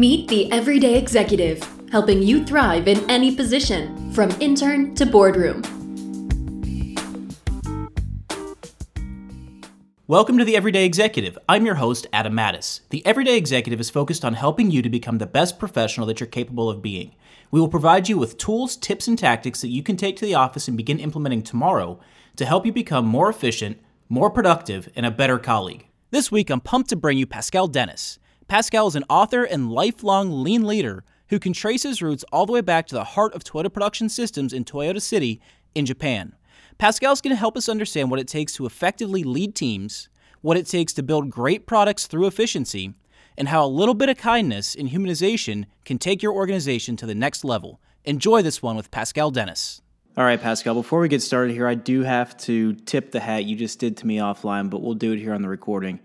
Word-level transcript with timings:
Meet 0.00 0.28
the 0.28 0.50
Everyday 0.50 0.96
Executive, 0.96 1.62
helping 1.90 2.22
you 2.22 2.42
thrive 2.42 2.88
in 2.88 2.98
any 3.10 3.36
position, 3.36 4.10
from 4.14 4.30
intern 4.40 4.94
to 4.94 5.04
boardroom. 5.04 5.60
Welcome 10.06 10.38
to 10.38 10.44
the 10.46 10.56
Everyday 10.56 10.86
Executive. 10.86 11.36
I'm 11.50 11.66
your 11.66 11.74
host, 11.74 12.06
Adam 12.14 12.32
Mattis. 12.32 12.80
The 12.88 13.04
Everyday 13.04 13.36
Executive 13.36 13.78
is 13.78 13.90
focused 13.90 14.24
on 14.24 14.32
helping 14.32 14.70
you 14.70 14.80
to 14.80 14.88
become 14.88 15.18
the 15.18 15.26
best 15.26 15.58
professional 15.58 16.06
that 16.06 16.18
you're 16.18 16.26
capable 16.26 16.70
of 16.70 16.80
being. 16.80 17.14
We 17.50 17.60
will 17.60 17.68
provide 17.68 18.08
you 18.08 18.16
with 18.16 18.38
tools, 18.38 18.76
tips, 18.76 19.06
and 19.06 19.18
tactics 19.18 19.60
that 19.60 19.68
you 19.68 19.82
can 19.82 19.98
take 19.98 20.16
to 20.16 20.24
the 20.24 20.34
office 20.34 20.66
and 20.66 20.78
begin 20.78 20.98
implementing 20.98 21.42
tomorrow 21.42 22.00
to 22.36 22.46
help 22.46 22.64
you 22.64 22.72
become 22.72 23.04
more 23.04 23.28
efficient, 23.28 23.78
more 24.08 24.30
productive, 24.30 24.88
and 24.96 25.04
a 25.04 25.10
better 25.10 25.38
colleague. 25.38 25.88
This 26.10 26.32
week, 26.32 26.48
I'm 26.48 26.62
pumped 26.62 26.88
to 26.88 26.96
bring 26.96 27.18
you 27.18 27.26
Pascal 27.26 27.68
Dennis. 27.68 28.18
Pascal 28.50 28.88
is 28.88 28.96
an 28.96 29.04
author 29.08 29.44
and 29.44 29.70
lifelong 29.70 30.42
lean 30.42 30.66
leader 30.66 31.04
who 31.28 31.38
can 31.38 31.52
trace 31.52 31.84
his 31.84 32.02
roots 32.02 32.24
all 32.32 32.46
the 32.46 32.52
way 32.52 32.60
back 32.60 32.84
to 32.88 32.96
the 32.96 33.04
heart 33.04 33.32
of 33.32 33.44
Toyota 33.44 33.72
Production 33.72 34.08
Systems 34.08 34.52
in 34.52 34.64
Toyota 34.64 35.00
City 35.00 35.40
in 35.76 35.86
Japan. 35.86 36.34
Pascal 36.76 37.12
is 37.12 37.20
going 37.20 37.30
to 37.30 37.38
help 37.38 37.56
us 37.56 37.68
understand 37.68 38.10
what 38.10 38.18
it 38.18 38.26
takes 38.26 38.52
to 38.54 38.66
effectively 38.66 39.22
lead 39.22 39.54
teams, 39.54 40.08
what 40.40 40.56
it 40.56 40.66
takes 40.66 40.92
to 40.94 41.02
build 41.04 41.30
great 41.30 41.64
products 41.64 42.08
through 42.08 42.26
efficiency, 42.26 42.92
and 43.38 43.46
how 43.46 43.64
a 43.64 43.68
little 43.68 43.94
bit 43.94 44.08
of 44.08 44.16
kindness 44.16 44.74
and 44.74 44.88
humanization 44.88 45.66
can 45.84 45.96
take 45.96 46.20
your 46.20 46.32
organization 46.32 46.96
to 46.96 47.06
the 47.06 47.14
next 47.14 47.44
level. 47.44 47.80
Enjoy 48.04 48.42
this 48.42 48.60
one 48.60 48.74
with 48.74 48.90
Pascal 48.90 49.30
Dennis. 49.30 49.80
All 50.16 50.24
right, 50.24 50.42
Pascal, 50.42 50.74
before 50.74 50.98
we 50.98 51.06
get 51.06 51.22
started 51.22 51.52
here, 51.52 51.68
I 51.68 51.76
do 51.76 52.02
have 52.02 52.36
to 52.38 52.74
tip 52.74 53.12
the 53.12 53.20
hat 53.20 53.44
you 53.44 53.54
just 53.54 53.78
did 53.78 53.96
to 53.98 54.08
me 54.08 54.16
offline, 54.16 54.70
but 54.70 54.82
we'll 54.82 54.94
do 54.94 55.12
it 55.12 55.20
here 55.20 55.34
on 55.34 55.42
the 55.42 55.48
recording. 55.48 56.00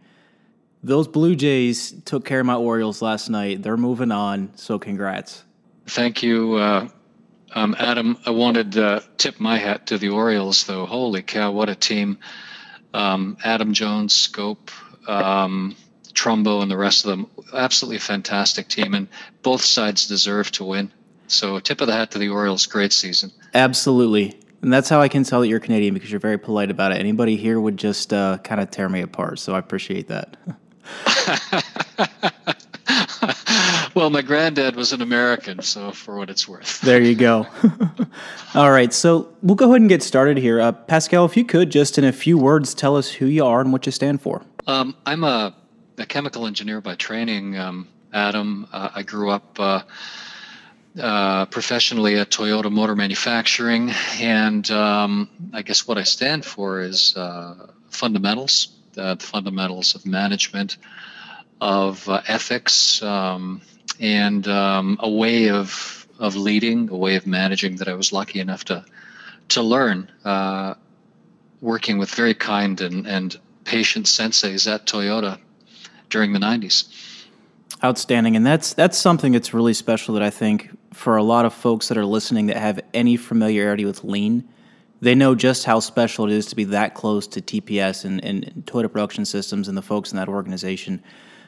Those 0.86 1.08
Blue 1.08 1.36
Jays 1.36 1.96
took 2.06 2.26
care 2.26 2.42
of 2.42 2.46
my 2.46 2.54
Orioles 2.54 3.02
last 3.02 3.28
night. 3.28 3.64
They're 3.64 3.76
moving 3.76 4.12
on, 4.12 4.52
so 4.54 4.78
congrats. 4.78 5.44
Thank 5.88 6.22
you, 6.22 6.54
uh, 6.58 6.88
um, 7.56 7.76
Adam. 7.80 8.20
I 8.28 8.30
wanted 8.30 8.74
to 8.74 9.04
tip 9.18 9.40
my 9.40 9.58
hat 9.58 9.88
to 9.88 9.98
the 9.98 10.10
Orioles, 10.10 10.64
though. 10.66 10.86
Holy 10.86 11.24
cow, 11.24 11.52
what 11.52 11.70
a 11.70 11.76
team! 11.76 12.20
Um, 12.94 13.36
Adam 13.44 13.74
Jones, 13.74 14.14
Schoop, 14.14 14.70
um, 15.10 15.76
Trumbo, 16.14 16.62
and 16.62 16.70
the 16.70 16.78
rest 16.78 17.04
of 17.04 17.10
them. 17.10 17.32
Absolutely 17.52 17.98
fantastic 17.98 18.68
team, 18.68 18.94
and 18.94 19.08
both 19.42 19.62
sides 19.62 20.06
deserve 20.06 20.52
to 20.52 20.66
win. 20.66 20.92
So, 21.26 21.60
tip 21.60 21.82
of 21.82 21.88
the 21.88 21.94
hat 21.94 22.12
to 22.12 22.20
the 22.20 22.30
Orioles. 22.30 22.68
Great 22.68 22.94
season. 22.94 23.32
Absolutely. 23.56 24.40
And 24.62 24.72
that's 24.72 24.90
how 24.90 25.02
I 25.02 25.08
can 25.08 25.24
tell 25.24 25.42
that 25.42 25.48
you're 25.48 25.60
Canadian 25.60 25.96
because 25.96 26.12
you're 26.12 26.20
very 26.20 26.38
polite 26.38 26.70
about 26.70 26.92
it. 26.92 27.00
Anybody 27.00 27.38
here 27.38 27.60
would 27.60 27.78
just 27.78 28.14
uh, 28.14 28.38
kind 28.44 28.62
of 28.62 28.70
tear 28.70 28.88
me 28.88 29.02
apart. 29.02 29.40
So 29.40 29.56
I 29.56 29.58
appreciate 29.58 30.10
that. 30.10 30.38
well, 33.96 34.10
my 34.10 34.22
granddad 34.22 34.76
was 34.76 34.92
an 34.92 35.02
American, 35.02 35.62
so 35.62 35.92
for 35.92 36.18
what 36.18 36.30
it's 36.30 36.48
worth. 36.48 36.82
there 36.86 37.02
you 37.02 37.16
go. 37.16 37.48
All 38.56 38.72
right, 38.72 38.94
so 38.94 39.30
we'll 39.42 39.56
go 39.56 39.70
ahead 39.70 39.82
and 39.82 39.90
get 39.90 40.04
started 40.04 40.38
here. 40.38 40.62
Uh, 40.62 40.72
Pascal, 40.72 41.26
if 41.26 41.36
you 41.36 41.46
could 41.46 41.72
just 41.72 41.98
in 41.98 42.04
a 42.04 42.12
few 42.12 42.38
words 42.38 42.74
tell 42.74 42.96
us 42.96 43.10
who 43.10 43.26
you 43.26 43.46
are 43.46 43.62
and 43.62 43.72
what 43.72 43.86
you 43.86 43.92
stand 43.92 44.22
for. 44.22 44.44
Um, 44.68 44.96
I'm 45.06 45.24
a, 45.24 45.56
a, 45.98 46.06
chemical 46.06 46.48
engineer 46.48 46.82
by 46.82 46.96
training, 46.96 47.58
um, 47.58 47.88
Adam. 48.14 48.68
Uh, 48.72 48.90
I 48.96 49.04
grew 49.04 49.30
up. 49.30 49.60
Uh, 49.60 49.82
uh, 50.98 51.46
professionally 51.48 52.16
at 52.16 52.30
Toyota 52.30 52.72
Motor 52.72 52.96
Manufacturing, 52.96 53.92
and 54.22 54.72
um, 54.72 55.30
I 55.52 55.62
guess 55.62 55.86
what 55.86 55.98
I 55.98 56.04
stand 56.04 56.46
for 56.46 56.80
is 56.80 57.18
uh, 57.18 57.68
fundamentals, 57.90 58.75
uh, 58.98 59.16
the 59.16 59.26
fundamentals 59.26 59.96
of 59.96 60.06
management, 60.06 60.78
of 61.62 62.08
uh, 62.10 62.22
ethics, 62.28 63.02
um, 63.02 63.62
and 64.00 64.48
um, 64.48 64.98
a 65.00 65.10
way 65.10 65.50
of 65.50 66.08
of 66.20 66.36
leading, 66.36 66.90
a 66.90 66.96
way 66.96 67.16
of 67.16 67.28
managing 67.28 67.76
that 67.78 67.88
I 67.88 67.94
was 67.94 68.14
lucky 68.14 68.40
enough 68.40 68.66
to 68.66 68.86
to 69.50 69.62
learn, 69.62 70.12
uh, 70.24 70.76
working 71.62 71.98
with 71.98 72.14
very 72.14 72.34
kind 72.34 72.80
and 72.82 73.06
and 73.08 73.36
patient 73.64 74.06
senseis 74.06 74.72
at 74.72 74.86
Toyota 74.86 75.40
during 76.10 76.34
the 76.34 76.40
'90s. 76.40 77.26
Outstanding, 77.84 78.36
and 78.36 78.46
that's 78.46 78.74
that's 78.74 78.98
something 78.98 79.32
that's 79.32 79.54
really 79.54 79.74
special 79.74 80.14
that 80.14 80.24
I 80.24 80.30
think 80.30 80.70
for 80.94 81.18
a 81.18 81.24
lot 81.24 81.46
of 81.46 81.54
folks 81.54 81.90
that 81.90 81.98
are 81.98 82.06
listening 82.06 82.46
that 82.48 82.58
have 82.58 82.80
any 82.94 83.18
familiarity 83.18 83.86
with 83.86 84.04
lean 84.04 84.48
they 85.02 85.16
know 85.16 85.36
just 85.36 85.66
how 85.66 85.80
special 85.80 86.26
it 86.26 86.32
is 86.32 86.46
to 86.48 86.56
be 86.56 86.64
that 86.66 86.94
close 86.94 87.28
to 87.28 87.42
TPS 87.42 88.06
and, 88.06 88.24
and 88.24 88.64
Toyota 88.66 88.92
Production 88.92 89.26
Systems 89.26 89.68
and 89.68 89.78
the 89.78 89.82
folks 89.82 90.12
in 90.12 90.18
that 90.18 90.30
organization. 90.30 91.04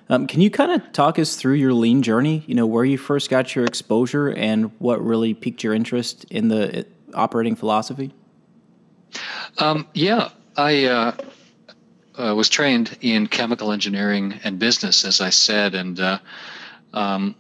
Um, 0.10 0.28
can 0.28 0.42
you 0.42 0.50
kind 0.50 0.72
of 0.72 0.92
talk 0.94 1.20
us 1.20 1.36
through 1.36 1.56
your 1.56 1.74
lean 1.74 2.02
journey? 2.02 2.44
You 2.48 2.56
know, 2.56 2.66
where 2.66 2.86
you 2.86 2.98
first 2.98 3.30
got 3.30 3.56
your 3.56 3.66
exposure 3.66 4.30
and 4.30 4.72
what 4.80 5.04
really 5.04 5.34
piqued 5.34 5.64
your 5.64 5.74
interest 5.74 6.26
in 6.30 6.48
the 6.48 6.80
uh, 6.80 6.84
operating 7.14 7.56
philosophy? 7.56 8.14
Um, 9.58 9.88
yeah, 9.94 10.30
I 10.56 10.86
uh, 10.86 11.18
uh, 12.16 12.36
was 12.36 12.50
trained 12.50 12.98
in 13.02 13.28
chemical 13.28 13.72
engineering 13.72 14.40
and 14.44 14.60
business, 14.60 15.04
as 15.04 15.20
I 15.20 15.30
said, 15.30 15.76
and 15.76 16.00
uh, 16.00 16.20
um, 16.94 17.36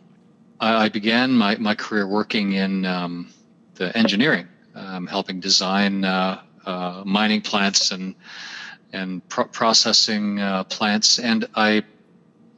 I, 0.59 0.85
I, 0.85 0.89
began 0.89 1.31
my, 1.31 1.56
my 1.57 1.75
career 1.75 2.07
working 2.07 2.53
in 2.53 2.85
um, 2.85 3.29
the 3.75 3.95
engineering 3.97 4.47
um, 4.77 5.07
helping 5.07 5.39
design 5.39 6.05
uh, 6.05 6.41
uh, 6.65 7.03
mining 7.05 7.41
plants 7.41 7.91
and 7.91 8.15
and 8.93 9.27
pro- 9.27 9.45
processing 9.45 10.39
uh, 10.39 10.63
plants. 10.65 11.19
And 11.19 11.45
I, 11.55 11.83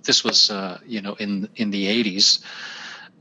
this 0.04 0.24
was 0.24 0.52
you 0.86 1.02
know 1.02 1.14
in 1.16 1.50
in 1.56 1.72
the 1.72 1.86
80s, 2.04 2.44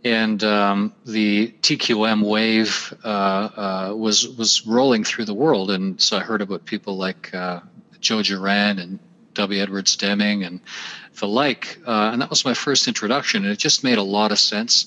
and 0.05 0.43
um, 0.45 0.95
the 1.07 1.55
TQM 1.63 2.23
wave 2.23 2.95
was 3.05 4.29
was 4.29 4.67
rolling 4.67 5.05
through 5.05 5.25
the 5.25 5.35
world. 5.35 5.71
And 5.71 6.01
so 6.01 6.17
I 6.17 6.21
heard 6.21 6.43
about 6.43 6.65
people 6.65 6.97
like 6.97 7.31
Joe 8.01 8.19
Juran 8.19 8.81
and 8.81 8.99
W. 9.35 9.63
Edwards 9.63 9.97
Deming 9.97 10.45
and 10.45 10.61
the 11.19 11.29
like. 11.29 11.79
Uh, 11.87 12.11
and 12.13 12.21
that 12.23 12.31
was 12.31 12.45
my 12.45 12.55
first 12.55 12.89
introduction, 12.89 13.45
and 13.45 13.53
it 13.53 13.59
just 13.59 13.85
made 13.85 13.99
a 13.99 14.03
lot 14.03 14.33
of 14.33 14.39
sense. 14.39 14.87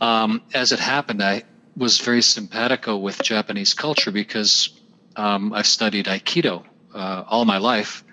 Um, 0.00 0.42
as 0.54 0.72
it 0.72 0.78
happened, 0.78 1.22
I 1.22 1.44
was 1.76 1.98
very 1.98 2.22
simpatico 2.22 2.96
with 2.96 3.22
Japanese 3.22 3.74
culture 3.74 4.10
because 4.10 4.70
um, 5.16 5.52
I've 5.52 5.66
studied 5.66 6.06
Aikido 6.06 6.64
uh, 6.94 7.24
all 7.26 7.44
my 7.44 7.58
life. 7.58 8.04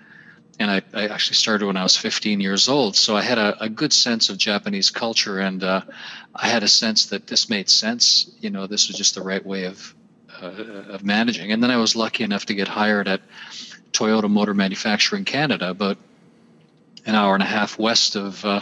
And 0.58 0.70
I, 0.70 0.82
I, 0.92 1.06
actually 1.08 1.36
started 1.36 1.64
when 1.66 1.78
I 1.78 1.82
was 1.82 1.96
15 1.96 2.38
years 2.40 2.68
old. 2.68 2.94
So 2.94 3.16
I 3.16 3.22
had 3.22 3.38
a, 3.38 3.64
a 3.64 3.68
good 3.68 3.94
sense 3.94 4.28
of 4.28 4.36
Japanese 4.36 4.90
culture. 4.90 5.38
And 5.38 5.64
uh, 5.64 5.80
I 6.34 6.48
had 6.48 6.62
a 6.62 6.68
sense 6.68 7.06
that 7.06 7.26
this 7.26 7.48
made 7.48 7.70
sense. 7.70 8.30
You 8.40 8.50
know, 8.50 8.66
this 8.66 8.88
was 8.88 8.96
just 8.96 9.14
the 9.14 9.22
right 9.22 9.44
way 9.44 9.64
of, 9.64 9.94
uh, 10.40 10.46
of 10.46 11.02
managing. 11.02 11.50
And 11.52 11.62
then 11.62 11.70
I 11.70 11.78
was 11.78 11.96
lucky 11.96 12.24
enough 12.24 12.44
to 12.46 12.54
get 12.54 12.68
hired 12.68 13.08
at 13.08 13.22
Toyota 13.92 14.28
Motor 14.28 14.52
Manufacturing 14.52 15.24
Canada, 15.24 15.70
about 15.70 15.96
an 17.06 17.14
hour 17.14 17.34
and 17.34 17.42
a 17.42 17.46
half 17.46 17.78
west 17.78 18.14
of 18.16 18.44
uh, 18.44 18.60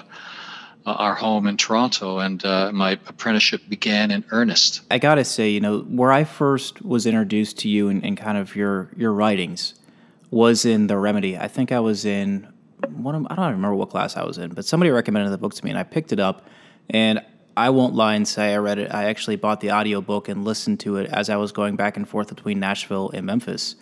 our 0.93 1.15
home 1.15 1.47
in 1.47 1.57
Toronto, 1.57 2.19
and 2.19 2.45
uh, 2.45 2.71
my 2.73 2.93
apprenticeship 3.07 3.63
began 3.69 4.11
in 4.11 4.25
earnest. 4.31 4.83
I 4.91 4.99
gotta 4.99 5.25
say, 5.25 5.51
you 5.51 5.61
know, 5.61 5.81
where 5.81 6.13
I 6.13 6.25
first 6.25 6.83
was 6.83 7.07
introduced 7.07 7.59
to 7.59 7.69
you 7.69 7.89
and, 7.89 8.05
and 8.05 8.17
kind 8.17 8.39
of 8.39 8.57
your 8.57 8.91
your 8.97 9.13
writings 9.13 9.75
was 10.31 10.65
in 10.65 10.87
the 10.87 10.97
Remedy. 10.97 11.37
I 11.37 11.49
think 11.49 11.73
I 11.73 11.81
was 11.81 12.05
in 12.05 12.49
one 12.91 13.15
of 13.15 13.27
I 13.31 13.35
don't 13.35 13.53
remember 13.53 13.75
what 13.75 13.91
class 13.91 14.17
I 14.17 14.25
was 14.25 14.39
in, 14.39 14.51
but 14.51 14.65
somebody 14.65 14.91
recommended 14.91 15.31
the 15.31 15.39
book 15.39 15.55
to 15.55 15.65
me, 15.65 15.71
and 15.71 15.79
I 15.79 15.83
picked 15.83 16.13
it 16.13 16.21
up, 16.21 16.47
and 16.91 17.23
I 17.57 17.71
won't 17.71 17.95
lie 17.95 18.15
and 18.15 18.27
say 18.27 18.55
I 18.55 18.59
read 18.59 18.79
it. 18.79 18.95
I 18.95 19.07
actually 19.07 19.35
bought 19.35 19.61
the 19.61 19.73
audiobook 19.73 20.29
and 20.29 20.45
listened 20.45 20.79
to 20.81 20.97
it 20.97 21.11
as 21.11 21.29
I 21.29 21.37
was 21.37 21.51
going 21.51 21.75
back 21.75 21.97
and 21.97 22.09
forth 22.09 22.29
between 22.29 22.61
Nashville 22.61 23.11
and 23.11 23.27
Memphis. 23.27 23.75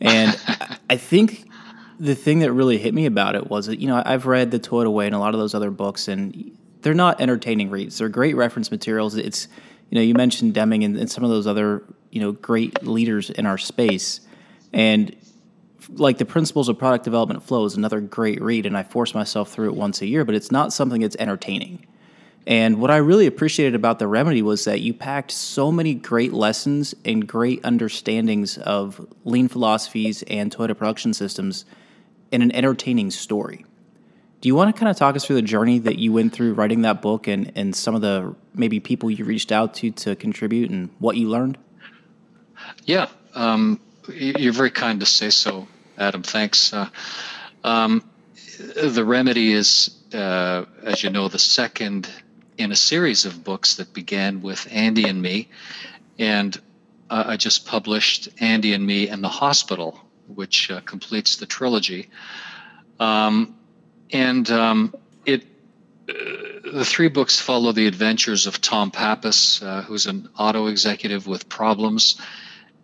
And 0.00 0.38
I 0.90 0.96
think 0.96 1.47
the 2.00 2.14
thing 2.14 2.40
that 2.40 2.52
really 2.52 2.78
hit 2.78 2.94
me 2.94 3.06
about 3.06 3.34
it 3.34 3.48
was 3.48 3.66
that 3.66 3.80
you 3.80 3.88
know 3.88 4.02
I've 4.04 4.26
read 4.26 4.50
the 4.50 4.60
Toyota 4.60 4.92
Way 4.92 5.06
and 5.06 5.14
a 5.14 5.18
lot 5.18 5.34
of 5.34 5.40
those 5.40 5.54
other 5.54 5.70
books, 5.70 6.08
and 6.08 6.56
they're 6.82 6.94
not 6.94 7.20
entertaining 7.20 7.70
reads. 7.70 7.98
They're 7.98 8.08
great 8.08 8.36
reference 8.36 8.70
materials. 8.70 9.16
It's 9.16 9.48
you 9.90 9.96
know 9.96 10.02
you 10.02 10.14
mentioned 10.14 10.54
Deming 10.54 10.84
and, 10.84 10.96
and 10.96 11.10
some 11.10 11.24
of 11.24 11.30
those 11.30 11.46
other 11.46 11.82
you 12.10 12.20
know 12.20 12.32
great 12.32 12.84
leaders 12.84 13.30
in 13.30 13.46
our 13.46 13.58
space, 13.58 14.20
and 14.72 15.14
like 15.90 16.18
the 16.18 16.24
principles 16.24 16.68
of 16.68 16.78
product 16.78 17.04
development 17.04 17.42
flow 17.42 17.64
is 17.64 17.74
another 17.74 18.00
great 18.00 18.40
read, 18.40 18.66
and 18.66 18.76
I 18.76 18.82
force 18.82 19.14
myself 19.14 19.50
through 19.50 19.70
it 19.70 19.74
once 19.74 20.00
a 20.02 20.06
year, 20.06 20.24
but 20.24 20.34
it's 20.34 20.52
not 20.52 20.72
something 20.72 21.00
that's 21.00 21.16
entertaining. 21.16 21.86
And 22.46 22.80
what 22.80 22.90
I 22.90 22.96
really 22.96 23.26
appreciated 23.26 23.74
about 23.74 23.98
the 23.98 24.06
remedy 24.06 24.40
was 24.40 24.64
that 24.64 24.80
you 24.80 24.94
packed 24.94 25.32
so 25.32 25.70
many 25.70 25.94
great 25.94 26.32
lessons 26.32 26.94
and 27.04 27.26
great 27.26 27.60
understandings 27.62 28.56
of 28.56 29.06
lean 29.24 29.48
philosophies 29.48 30.22
and 30.24 30.54
Toyota 30.54 30.76
production 30.76 31.12
systems 31.12 31.66
in 32.30 32.42
an 32.42 32.54
entertaining 32.54 33.10
story. 33.10 33.64
Do 34.40 34.48
you 34.48 34.54
want 34.54 34.74
to 34.74 34.78
kind 34.78 34.88
of 34.88 34.96
talk 34.96 35.16
us 35.16 35.24
through 35.24 35.36
the 35.36 35.42
journey 35.42 35.80
that 35.80 35.98
you 35.98 36.12
went 36.12 36.32
through 36.32 36.54
writing 36.54 36.82
that 36.82 37.02
book 37.02 37.26
and, 37.26 37.50
and 37.56 37.74
some 37.74 37.94
of 37.96 38.02
the 38.02 38.34
maybe 38.54 38.78
people 38.78 39.10
you 39.10 39.24
reached 39.24 39.50
out 39.50 39.74
to 39.74 39.90
to 39.90 40.14
contribute 40.14 40.70
and 40.70 40.90
what 41.00 41.16
you 41.16 41.28
learned? 41.28 41.58
Yeah, 42.84 43.08
um, 43.34 43.80
you're 44.08 44.52
very 44.52 44.70
kind 44.70 45.00
to 45.00 45.06
say 45.06 45.30
so, 45.30 45.66
Adam. 45.96 46.22
Thanks. 46.22 46.72
Uh, 46.72 46.88
um, 47.64 48.04
the 48.58 49.04
remedy 49.04 49.52
is, 49.52 49.90
uh, 50.14 50.64
as 50.82 51.02
you 51.02 51.10
know, 51.10 51.28
the 51.28 51.38
second 51.38 52.08
in 52.58 52.72
a 52.72 52.76
series 52.76 53.24
of 53.24 53.44
books 53.44 53.76
that 53.76 53.92
began 53.94 54.42
with 54.42 54.66
Andy 54.70 55.08
and 55.08 55.22
me. 55.22 55.48
And 56.18 56.60
uh, 57.08 57.24
I 57.28 57.36
just 57.36 57.66
published 57.66 58.28
Andy 58.40 58.74
and 58.74 58.84
Me 58.84 59.08
and 59.08 59.22
the 59.22 59.28
Hospital, 59.28 59.98
which 60.34 60.70
uh, 60.70 60.80
completes 60.80 61.36
the 61.36 61.46
trilogy. 61.46 62.10
Um, 63.00 63.56
and 64.12 64.50
um, 64.50 64.94
it 65.26 65.44
uh, 66.08 66.12
the 66.72 66.84
three 66.84 67.08
books 67.08 67.40
follow 67.40 67.72
the 67.72 67.86
adventures 67.86 68.46
of 68.46 68.60
Tom 68.60 68.90
Pappas, 68.90 69.62
uh, 69.62 69.82
who's 69.82 70.06
an 70.06 70.28
auto 70.38 70.66
executive 70.66 71.26
with 71.26 71.48
problems, 71.48 72.20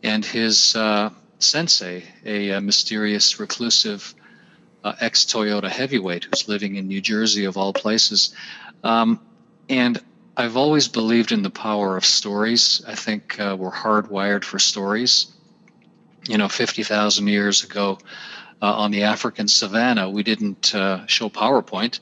and 0.02 0.24
his 0.24 0.76
uh, 0.76 1.10
sensei, 1.38 2.04
a, 2.24 2.50
a, 2.50 2.60
mysterious, 2.60 3.38
reclusive 3.40 4.14
uh, 4.84 4.94
ex 5.00 5.24
Toyota 5.24 5.68
heavyweight 5.68 6.24
who's 6.24 6.48
living 6.48 6.76
in 6.76 6.88
New 6.88 7.00
Jersey, 7.00 7.44
of 7.44 7.56
all 7.56 7.72
places. 7.72 8.34
Um, 8.82 9.20
and 9.68 10.00
I've 10.36 10.56
always 10.56 10.88
believed 10.88 11.32
in 11.32 11.42
the 11.42 11.50
power 11.50 11.96
of 11.96 12.04
stories. 12.04 12.82
I 12.86 12.94
think 12.94 13.38
uh, 13.38 13.56
we're 13.58 13.70
hardwired 13.70 14.44
for 14.44 14.58
stories. 14.58 15.33
You 16.26 16.38
know, 16.38 16.48
50,000 16.48 17.26
years 17.26 17.64
ago 17.64 17.98
uh, 18.62 18.72
on 18.72 18.90
the 18.90 19.02
African 19.02 19.46
savannah, 19.46 20.08
we 20.08 20.22
didn't 20.22 20.74
uh, 20.74 21.06
show 21.06 21.28
PowerPoint, 21.28 22.00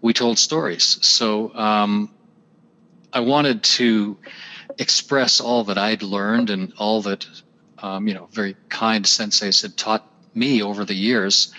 we 0.00 0.12
told 0.12 0.38
stories. 0.38 0.98
So 1.02 1.54
um, 1.54 2.10
I 3.12 3.20
wanted 3.20 3.62
to 3.62 4.16
express 4.78 5.40
all 5.40 5.64
that 5.64 5.78
I'd 5.78 6.02
learned 6.02 6.50
and 6.50 6.72
all 6.78 7.02
that, 7.02 7.26
um, 7.78 8.08
you 8.08 8.14
know, 8.14 8.28
very 8.32 8.56
kind 8.68 9.04
senseis 9.04 9.62
had 9.62 9.76
taught 9.76 10.06
me 10.34 10.62
over 10.62 10.84
the 10.84 10.94
years 10.94 11.52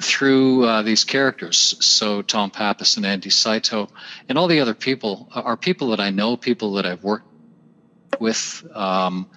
through 0.00 0.64
uh, 0.64 0.82
these 0.82 1.04
characters. 1.04 1.76
So 1.84 2.22
Tom 2.22 2.50
Pappas 2.50 2.96
and 2.96 3.06
Andy 3.06 3.30
Saito 3.30 3.88
and 4.28 4.38
all 4.38 4.48
the 4.48 4.60
other 4.60 4.74
people 4.74 5.28
are 5.32 5.56
people 5.56 5.90
that 5.90 6.00
I 6.00 6.10
know, 6.10 6.36
people 6.36 6.74
that 6.74 6.86
I've 6.86 7.02
worked 7.04 7.26
with. 8.18 8.64
Um, 8.74 9.28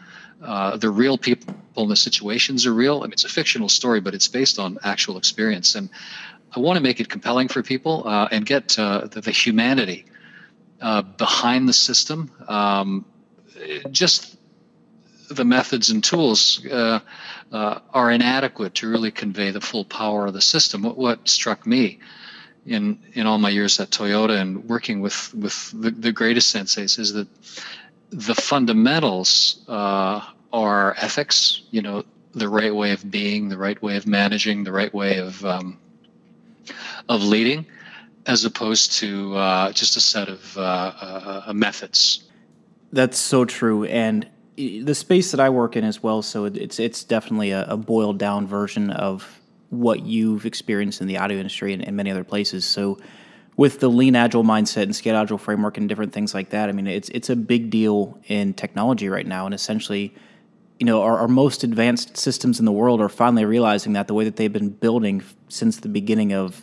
uh, 0.41 0.75
the 0.77 0.89
real 0.89 1.17
people 1.17 1.55
the 1.75 1.95
situations 1.95 2.65
are 2.65 2.73
real. 2.73 2.99
I 2.99 3.03
mean, 3.03 3.13
it's 3.13 3.25
a 3.25 3.29
fictional 3.29 3.69
story, 3.69 3.99
but 3.99 4.13
it's 4.13 4.27
based 4.27 4.59
on 4.59 4.77
actual 4.83 5.17
experience. 5.17 5.75
And 5.75 5.89
I 6.55 6.59
want 6.59 6.77
to 6.77 6.83
make 6.83 6.99
it 6.99 7.09
compelling 7.09 7.47
for 7.47 7.63
people 7.63 8.07
uh, 8.07 8.27
and 8.31 8.45
get 8.45 8.77
uh, 8.77 9.07
the, 9.07 9.21
the, 9.21 9.31
humanity 9.31 10.05
uh, 10.81 11.01
behind 11.01 11.67
the 11.67 11.73
system. 11.73 12.31
Um, 12.47 13.05
just 13.91 14.37
the 15.29 15.45
methods 15.45 15.89
and 15.89 16.03
tools 16.03 16.65
uh, 16.65 16.99
uh, 17.51 17.79
are 17.91 18.11
inadequate 18.11 18.75
to 18.75 18.89
really 18.89 19.11
convey 19.11 19.51
the 19.51 19.61
full 19.61 19.85
power 19.85 20.27
of 20.27 20.33
the 20.33 20.41
system. 20.41 20.83
What, 20.83 20.97
what, 20.97 21.27
struck 21.27 21.65
me 21.65 21.99
in 22.65 22.99
in 23.13 23.27
all 23.27 23.37
my 23.37 23.49
years 23.49 23.79
at 23.79 23.89
Toyota 23.89 24.39
and 24.39 24.69
working 24.69 25.01
with 25.01 25.33
with 25.33 25.71
the, 25.71 25.91
the 25.91 26.11
greatest 26.11 26.55
senseis 26.55 26.97
is 26.99 27.13
that 27.13 27.27
the 28.11 28.35
fundamentals 28.35 29.63
uh, 29.67 30.21
are 30.53 30.95
ethics. 30.97 31.63
You 31.71 31.81
know, 31.81 32.05
the 32.33 32.47
right 32.47 32.73
way 32.73 32.91
of 32.91 33.09
being, 33.11 33.49
the 33.49 33.57
right 33.57 33.81
way 33.81 33.97
of 33.97 34.07
managing, 34.07 34.63
the 34.63 34.71
right 34.71 34.93
way 34.93 35.17
of 35.17 35.43
um, 35.43 35.77
of 37.09 37.23
leading, 37.23 37.65
as 38.25 38.45
opposed 38.45 38.93
to 38.93 39.35
uh, 39.35 39.71
just 39.73 39.97
a 39.97 40.01
set 40.01 40.29
of 40.29 40.57
uh, 40.57 40.61
uh, 40.61 41.43
uh 41.47 41.53
methods. 41.53 42.23
That's 42.91 43.17
so 43.17 43.43
true, 43.43 43.85
and 43.85 44.27
the 44.55 44.93
space 44.93 45.31
that 45.31 45.39
I 45.39 45.49
work 45.49 45.75
in 45.75 45.83
as 45.83 46.01
well. 46.01 46.21
So 46.21 46.45
it's 46.45 46.79
it's 46.79 47.03
definitely 47.03 47.51
a, 47.51 47.65
a 47.65 47.77
boiled 47.77 48.19
down 48.19 48.47
version 48.47 48.91
of 48.91 49.39
what 49.69 50.03
you've 50.03 50.45
experienced 50.45 51.01
in 51.01 51.07
the 51.07 51.17
audio 51.17 51.37
industry 51.37 51.73
and, 51.73 51.83
and, 51.83 51.97
many 51.97 52.11
other 52.11 52.23
places. 52.23 52.63
So 52.63 52.99
with 53.57 53.79
the 53.79 53.89
lean 53.89 54.15
agile 54.15 54.43
mindset 54.43 54.83
and 54.83 54.95
scale 54.95 55.15
agile 55.15 55.39
framework 55.39 55.79
and 55.79 55.89
different 55.89 56.13
things 56.13 56.35
like 56.35 56.51
that, 56.51 56.69
I 56.69 56.71
mean 56.71 56.87
it's 56.87 57.09
it's 57.09 57.29
a 57.29 57.35
big 57.35 57.69
deal 57.69 58.19
in 58.27 58.53
technology 58.53 59.09
right 59.09 59.27
now, 59.27 59.45
and 59.45 59.53
essentially. 59.53 60.13
You 60.83 60.87
know, 60.87 61.01
our, 61.01 61.19
our 61.19 61.29
most 61.29 61.63
advanced 61.63 62.17
systems 62.17 62.59
in 62.59 62.65
the 62.65 62.71
world 62.73 62.99
are 62.99 63.07
finally 63.07 63.45
realizing 63.45 63.93
that 63.93 64.07
the 64.09 64.13
way 64.13 64.25
that 64.25 64.35
they've 64.35 64.51
been 64.51 64.67
building 64.67 65.23
since 65.47 65.77
the 65.77 65.87
beginning 65.87 66.33
of 66.33 66.61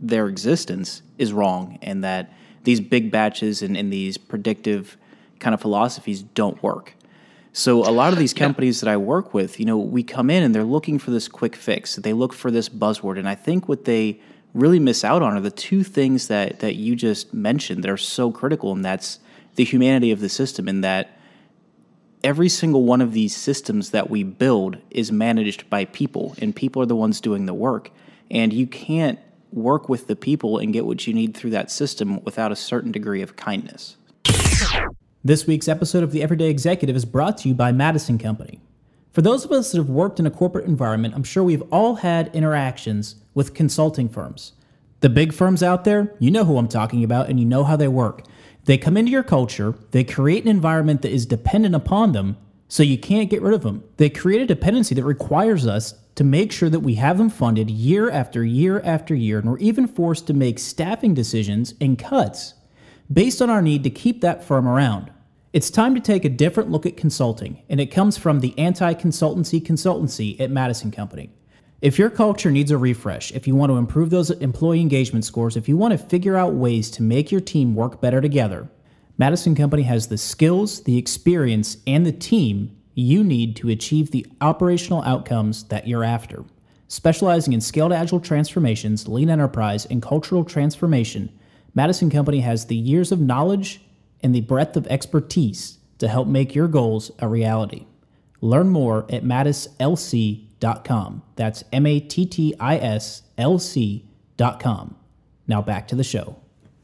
their 0.00 0.26
existence 0.26 1.02
is 1.18 1.32
wrong, 1.32 1.78
and 1.80 2.02
that 2.02 2.32
these 2.64 2.80
big 2.80 3.12
batches 3.12 3.62
and, 3.62 3.76
and 3.76 3.92
these 3.92 4.18
predictive 4.18 4.96
kind 5.38 5.54
of 5.54 5.60
philosophies 5.60 6.20
don't 6.20 6.60
work. 6.64 6.96
So 7.52 7.88
a 7.88 7.92
lot 7.92 8.12
of 8.12 8.18
these 8.18 8.34
companies 8.34 8.82
yeah. 8.82 8.86
that 8.86 8.94
I 8.94 8.96
work 8.96 9.32
with, 9.32 9.60
you 9.60 9.66
know, 9.66 9.78
we 9.78 10.02
come 10.02 10.30
in 10.30 10.42
and 10.42 10.52
they're 10.52 10.64
looking 10.64 10.98
for 10.98 11.12
this 11.12 11.28
quick 11.28 11.54
fix. 11.54 11.94
They 11.94 12.12
look 12.12 12.32
for 12.32 12.50
this 12.50 12.68
buzzword, 12.68 13.20
and 13.20 13.28
I 13.28 13.36
think 13.36 13.68
what 13.68 13.84
they 13.84 14.20
really 14.52 14.80
miss 14.80 15.04
out 15.04 15.22
on 15.22 15.36
are 15.36 15.40
the 15.40 15.52
two 15.52 15.84
things 15.84 16.26
that 16.26 16.58
that 16.58 16.74
you 16.74 16.96
just 16.96 17.32
mentioned 17.32 17.84
that 17.84 17.90
are 17.92 17.96
so 17.96 18.32
critical, 18.32 18.72
and 18.72 18.84
that's 18.84 19.20
the 19.54 19.62
humanity 19.62 20.10
of 20.10 20.18
the 20.18 20.28
system, 20.28 20.66
and 20.66 20.82
that 20.82 21.19
every 22.22 22.48
single 22.48 22.84
one 22.84 23.00
of 23.00 23.12
these 23.12 23.36
systems 23.36 23.90
that 23.90 24.10
we 24.10 24.22
build 24.22 24.78
is 24.90 25.10
managed 25.10 25.68
by 25.70 25.84
people, 25.86 26.34
and 26.38 26.54
people 26.54 26.82
are 26.82 26.86
the 26.86 26.96
ones 26.96 27.20
doing 27.20 27.46
the 27.46 27.54
work, 27.54 27.90
and 28.30 28.52
you 28.52 28.66
can't 28.66 29.18
work 29.52 29.88
with 29.88 30.06
the 30.06 30.16
people 30.16 30.58
and 30.58 30.72
get 30.72 30.86
what 30.86 31.06
you 31.06 31.14
need 31.14 31.36
through 31.36 31.50
that 31.50 31.70
system 31.70 32.22
without 32.24 32.52
a 32.52 32.56
certain 32.56 32.92
degree 32.92 33.22
of 33.22 33.36
kindness. 33.36 33.96
This 35.24 35.46
week's 35.46 35.68
episode 35.68 36.02
of 36.02 36.12
The 36.12 36.22
Everyday 36.22 36.48
Executive 36.48 36.96
is 36.96 37.04
brought 37.04 37.38
to 37.38 37.48
you 37.48 37.54
by 37.54 37.72
Madison 37.72 38.16
Company. 38.16 38.60
For 39.12 39.22
those 39.22 39.44
of 39.44 39.50
us 39.50 39.72
that 39.72 39.78
have 39.78 39.90
worked 39.90 40.20
in 40.20 40.26
a 40.26 40.30
corporate 40.30 40.66
environment, 40.66 41.14
I'm 41.14 41.24
sure 41.24 41.42
we've 41.42 41.64
all 41.72 41.96
had 41.96 42.34
interactions 42.34 43.16
with 43.34 43.54
consulting 43.54 44.08
firms. 44.08 44.52
The 45.00 45.08
big 45.08 45.32
firms 45.32 45.62
out 45.62 45.84
there, 45.84 46.14
you 46.20 46.30
know 46.30 46.44
who 46.44 46.58
I'm 46.58 46.68
talking 46.68 47.02
about 47.02 47.28
and 47.28 47.40
you 47.40 47.46
know 47.46 47.64
how 47.64 47.74
they 47.74 47.88
work. 47.88 48.22
They 48.64 48.78
come 48.78 48.96
into 48.96 49.10
your 49.10 49.22
culture, 49.22 49.74
they 49.90 50.04
create 50.04 50.44
an 50.44 50.50
environment 50.50 51.02
that 51.02 51.12
is 51.12 51.26
dependent 51.26 51.74
upon 51.74 52.12
them, 52.12 52.36
so 52.68 52.82
you 52.82 52.98
can't 52.98 53.30
get 53.30 53.42
rid 53.42 53.54
of 53.54 53.62
them. 53.62 53.82
They 53.96 54.10
create 54.10 54.42
a 54.42 54.46
dependency 54.46 54.94
that 54.94 55.04
requires 55.04 55.66
us 55.66 55.94
to 56.14 56.24
make 56.24 56.52
sure 56.52 56.68
that 56.68 56.80
we 56.80 56.96
have 56.96 57.18
them 57.18 57.30
funded 57.30 57.70
year 57.70 58.10
after 58.10 58.44
year 58.44 58.80
after 58.84 59.14
year, 59.14 59.38
and 59.38 59.50
we're 59.50 59.58
even 59.58 59.88
forced 59.88 60.26
to 60.26 60.34
make 60.34 60.58
staffing 60.58 61.14
decisions 61.14 61.74
and 61.80 61.98
cuts 61.98 62.54
based 63.12 63.42
on 63.42 63.50
our 63.50 63.62
need 63.62 63.82
to 63.84 63.90
keep 63.90 64.20
that 64.20 64.44
firm 64.44 64.68
around. 64.68 65.10
It's 65.52 65.70
time 65.70 65.94
to 65.96 66.00
take 66.00 66.24
a 66.24 66.28
different 66.28 66.70
look 66.70 66.86
at 66.86 66.96
consulting, 66.96 67.62
and 67.68 67.80
it 67.80 67.86
comes 67.86 68.16
from 68.16 68.40
the 68.40 68.56
anti 68.56 68.94
consultancy 68.94 69.60
consultancy 69.60 70.38
at 70.38 70.50
Madison 70.50 70.90
Company. 70.92 71.30
If 71.80 71.98
your 71.98 72.10
culture 72.10 72.50
needs 72.50 72.70
a 72.70 72.76
refresh, 72.76 73.32
if 73.32 73.46
you 73.46 73.56
want 73.56 73.70
to 73.70 73.78
improve 73.78 74.10
those 74.10 74.30
employee 74.30 74.82
engagement 74.82 75.24
scores, 75.24 75.56
if 75.56 75.66
you 75.66 75.78
want 75.78 75.92
to 75.92 75.98
figure 75.98 76.36
out 76.36 76.52
ways 76.52 76.90
to 76.90 77.02
make 77.02 77.32
your 77.32 77.40
team 77.40 77.74
work 77.74 78.02
better 78.02 78.20
together, 78.20 78.68
Madison 79.16 79.54
Company 79.54 79.84
has 79.84 80.08
the 80.08 80.18
skills, 80.18 80.82
the 80.82 80.98
experience, 80.98 81.78
and 81.86 82.04
the 82.04 82.12
team 82.12 82.76
you 82.94 83.24
need 83.24 83.56
to 83.56 83.70
achieve 83.70 84.10
the 84.10 84.26
operational 84.42 85.02
outcomes 85.04 85.64
that 85.68 85.88
you're 85.88 86.04
after. 86.04 86.44
Specializing 86.88 87.54
in 87.54 87.62
scaled 87.62 87.94
agile 87.94 88.20
transformations, 88.20 89.08
lean 89.08 89.30
enterprise, 89.30 89.86
and 89.86 90.02
cultural 90.02 90.44
transformation, 90.44 91.32
Madison 91.74 92.10
Company 92.10 92.40
has 92.40 92.66
the 92.66 92.76
years 92.76 93.10
of 93.10 93.20
knowledge 93.20 93.80
and 94.22 94.34
the 94.34 94.42
breadth 94.42 94.76
of 94.76 94.86
expertise 94.88 95.78
to 95.96 96.08
help 96.08 96.28
make 96.28 96.54
your 96.54 96.68
goals 96.68 97.10
a 97.20 97.28
reality. 97.28 97.86
Learn 98.42 98.68
more 98.68 99.06
at 99.08 99.24
mattislc.com. 99.24 100.49
That's 100.60 101.64
M 101.72 101.86
A 101.86 102.00
T 102.00 102.26
T 102.26 102.54
I 102.60 102.76
S 102.76 103.22
L 103.38 103.58
C.com. 103.58 104.96
Now 105.46 105.62
back 105.62 105.88
to 105.88 105.96
the 105.96 106.04
show. 106.04 106.36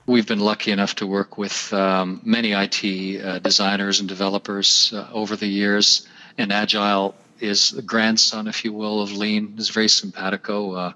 We've 0.07 0.27
been 0.27 0.41
lucky 0.41 0.71
enough 0.71 0.95
to 0.97 1.07
work 1.07 1.37
with 1.37 1.73
um, 1.73 2.21
many 2.25 2.53
IT 2.53 3.25
uh, 3.25 3.39
designers 3.41 4.01
and 4.01 4.09
developers 4.09 4.93
uh, 4.95 5.09
over 5.13 5.37
the 5.37 5.49
years, 5.49 6.07
and 6.39 6.53
Agile 6.53 7.15
is 7.41 7.71
the 7.71 7.83
grandson, 7.83 8.47
if 8.47 8.65
you 8.65 8.73
will, 8.73 9.03
of 9.03 9.13
Lean. 9.13 9.55
It's 9.57 9.69
very 9.69 9.89
simpatico. 9.89 10.73
Uh, 10.73 10.93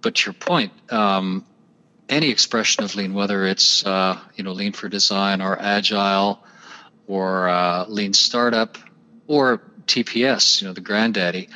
but 0.00 0.16
to 0.16 0.30
your 0.30 0.34
point, 0.34 0.72
um, 0.92 1.44
any 2.08 2.28
expression 2.28 2.84
of 2.84 2.94
lean, 2.94 3.14
whether 3.14 3.46
it's 3.46 3.86
uh, 3.86 4.18
you 4.34 4.44
know 4.44 4.52
lean 4.52 4.72
for 4.72 4.88
design 4.88 5.40
or 5.40 5.58
agile 5.60 6.44
or 7.06 7.48
uh, 7.48 7.86
lean 7.86 8.12
startup 8.12 8.76
or 9.26 9.62
TPS, 9.86 10.60
you 10.60 10.68
know 10.68 10.74
the 10.74 10.80
granddaddy, 10.80 11.48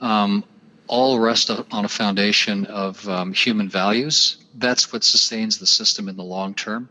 um, 0.00 0.44
all 0.86 1.20
rest 1.20 1.50
on 1.50 1.84
a 1.84 1.88
foundation 1.88 2.64
of 2.66 3.06
um, 3.08 3.32
human 3.32 3.68
values. 3.68 4.38
That's 4.54 4.92
what 4.92 5.04
sustains 5.04 5.58
the 5.58 5.66
system 5.66 6.08
in 6.08 6.16
the 6.16 6.24
long 6.24 6.54
term. 6.54 6.88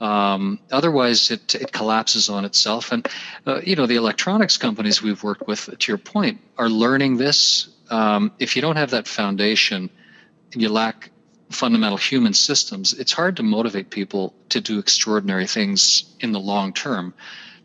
Um, 0.00 0.60
otherwise, 0.70 1.30
it, 1.30 1.54
it 1.54 1.72
collapses 1.72 2.28
on 2.28 2.44
itself. 2.44 2.92
And 2.92 3.08
uh, 3.46 3.60
you 3.64 3.76
know 3.76 3.86
the 3.86 3.96
electronics 3.96 4.58
companies 4.58 5.02
we've 5.02 5.22
worked 5.22 5.46
with, 5.46 5.74
to 5.78 5.92
your 5.92 5.98
point, 5.98 6.40
are 6.58 6.68
learning 6.68 7.16
this. 7.16 7.68
Um, 7.88 8.32
if 8.38 8.56
you 8.56 8.62
don't 8.62 8.76
have 8.76 8.90
that 8.90 9.08
foundation, 9.08 9.88
and 10.52 10.62
you 10.62 10.68
lack 10.68 11.10
fundamental 11.50 11.96
human 11.96 12.34
systems, 12.34 12.92
it's 12.92 13.12
hard 13.12 13.36
to 13.36 13.42
motivate 13.42 13.90
people 13.90 14.34
to 14.50 14.60
do 14.60 14.78
extraordinary 14.78 15.46
things 15.46 16.14
in 16.20 16.32
the 16.32 16.40
long 16.40 16.72
term. 16.72 17.14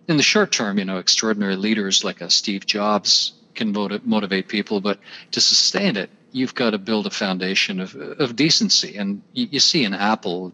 In 0.07 0.17
the 0.17 0.23
short 0.23 0.51
term, 0.51 0.77
you 0.77 0.85
know, 0.85 0.97
extraordinary 0.97 1.55
leaders 1.55 2.03
like 2.03 2.21
a 2.21 2.29
Steve 2.29 2.65
Jobs 2.65 3.33
can 3.55 3.73
motivate 4.03 4.47
people, 4.47 4.81
but 4.81 4.99
to 5.31 5.41
sustain 5.41 5.97
it, 5.97 6.09
you've 6.31 6.55
got 6.55 6.71
to 6.71 6.77
build 6.77 7.07
a 7.07 7.09
foundation 7.09 7.79
of, 7.79 7.95
of 7.95 8.35
decency. 8.35 8.97
And 8.97 9.21
you, 9.33 9.47
you 9.51 9.59
see 9.59 9.83
in 9.83 9.93
Apple, 9.93 10.53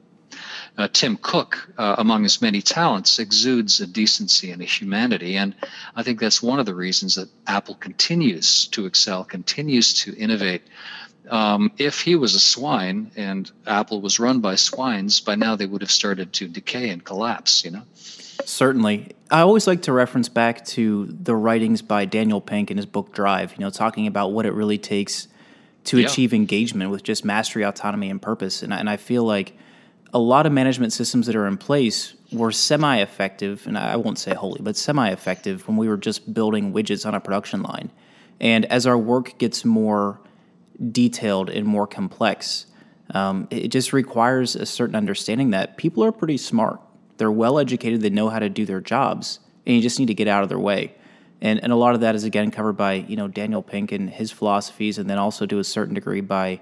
uh, 0.77 0.87
Tim 0.91 1.17
Cook, 1.17 1.69
uh, 1.77 1.95
among 1.97 2.23
his 2.23 2.41
many 2.41 2.61
talents, 2.61 3.19
exudes 3.19 3.79
a 3.79 3.87
decency 3.87 4.51
and 4.51 4.61
a 4.61 4.65
humanity. 4.65 5.37
And 5.37 5.55
I 5.95 6.03
think 6.03 6.19
that's 6.19 6.41
one 6.41 6.59
of 6.59 6.65
the 6.65 6.75
reasons 6.75 7.15
that 7.15 7.29
Apple 7.47 7.75
continues 7.75 8.67
to 8.67 8.85
excel, 8.85 9.23
continues 9.23 9.93
to 10.01 10.15
innovate. 10.15 10.63
Um, 11.29 11.71
if 11.77 12.01
he 12.01 12.15
was 12.15 12.35
a 12.35 12.39
swine 12.39 13.11
and 13.17 13.51
Apple 13.65 14.01
was 14.01 14.19
run 14.19 14.39
by 14.39 14.55
swines, 14.55 15.19
by 15.19 15.35
now 15.35 15.55
they 15.55 15.65
would 15.65 15.81
have 15.81 15.91
started 15.91 16.31
to 16.33 16.47
decay 16.47 16.89
and 16.89 17.03
collapse, 17.03 17.65
you 17.65 17.71
know? 17.71 17.83
Certainly. 18.45 19.11
I 19.29 19.41
always 19.41 19.67
like 19.67 19.81
to 19.83 19.91
reference 19.91 20.29
back 20.29 20.65
to 20.67 21.05
the 21.05 21.35
writings 21.35 21.81
by 21.81 22.05
Daniel 22.05 22.39
Pink 22.39 22.71
in 22.71 22.77
his 22.77 22.85
book 22.85 23.13
Drive, 23.13 23.53
you 23.53 23.59
know, 23.59 23.69
talking 23.69 24.07
about 24.07 24.31
what 24.31 24.45
it 24.45 24.53
really 24.53 24.77
takes 24.77 25.27
to 25.85 25.99
yeah. 25.99 26.07
achieve 26.07 26.33
engagement 26.33 26.91
with 26.91 27.03
just 27.03 27.25
mastery, 27.25 27.63
autonomy, 27.63 28.09
and 28.09 28.21
purpose. 28.21 28.63
And, 28.63 28.73
and 28.73 28.89
I 28.89 28.97
feel 28.97 29.23
like 29.23 29.57
a 30.13 30.19
lot 30.19 30.45
of 30.45 30.51
management 30.51 30.93
systems 30.93 31.27
that 31.27 31.35
are 31.35 31.47
in 31.47 31.57
place 31.57 32.13
were 32.31 32.51
semi 32.51 32.97
effective, 32.97 33.67
and 33.67 33.77
I 33.77 33.95
won't 33.95 34.19
say 34.19 34.33
wholly, 34.33 34.61
but 34.61 34.75
semi 34.75 35.09
effective 35.09 35.67
when 35.67 35.77
we 35.77 35.87
were 35.87 35.97
just 35.97 36.33
building 36.33 36.73
widgets 36.73 37.05
on 37.05 37.15
a 37.15 37.19
production 37.19 37.63
line. 37.63 37.91
And 38.39 38.65
as 38.65 38.85
our 38.85 38.97
work 38.97 39.37
gets 39.37 39.65
more 39.65 40.19
detailed 40.91 41.49
and 41.49 41.65
more 41.65 41.87
complex, 41.87 42.67
um, 43.11 43.47
it 43.49 43.69
just 43.69 43.93
requires 43.93 44.55
a 44.55 44.65
certain 44.65 44.95
understanding 44.95 45.51
that 45.51 45.77
people 45.77 46.03
are 46.03 46.11
pretty 46.11 46.37
smart. 46.37 46.79
They're 47.17 47.31
well 47.31 47.59
educated, 47.59 48.01
they 48.01 48.09
know 48.09 48.29
how 48.29 48.39
to 48.39 48.49
do 48.49 48.65
their 48.65 48.81
jobs, 48.81 49.39
and 49.65 49.75
you 49.75 49.81
just 49.81 49.99
need 49.99 50.07
to 50.07 50.13
get 50.13 50.27
out 50.27 50.43
of 50.43 50.49
their 50.49 50.59
way. 50.59 50.93
And, 51.41 51.61
and 51.61 51.71
a 51.71 51.75
lot 51.75 51.93
of 51.93 52.01
that 52.01 52.15
is 52.15 52.23
again 52.23 52.51
covered 52.51 52.73
by 52.73 52.93
you 52.93 53.15
know 53.15 53.27
Daniel 53.27 53.61
Pink 53.61 53.91
and 53.91 54.09
his 54.09 54.31
philosophies, 54.31 54.97
and 54.97 55.09
then 55.09 55.17
also 55.17 55.45
to 55.45 55.59
a 55.59 55.63
certain 55.63 55.93
degree 55.93 56.21
by 56.21 56.59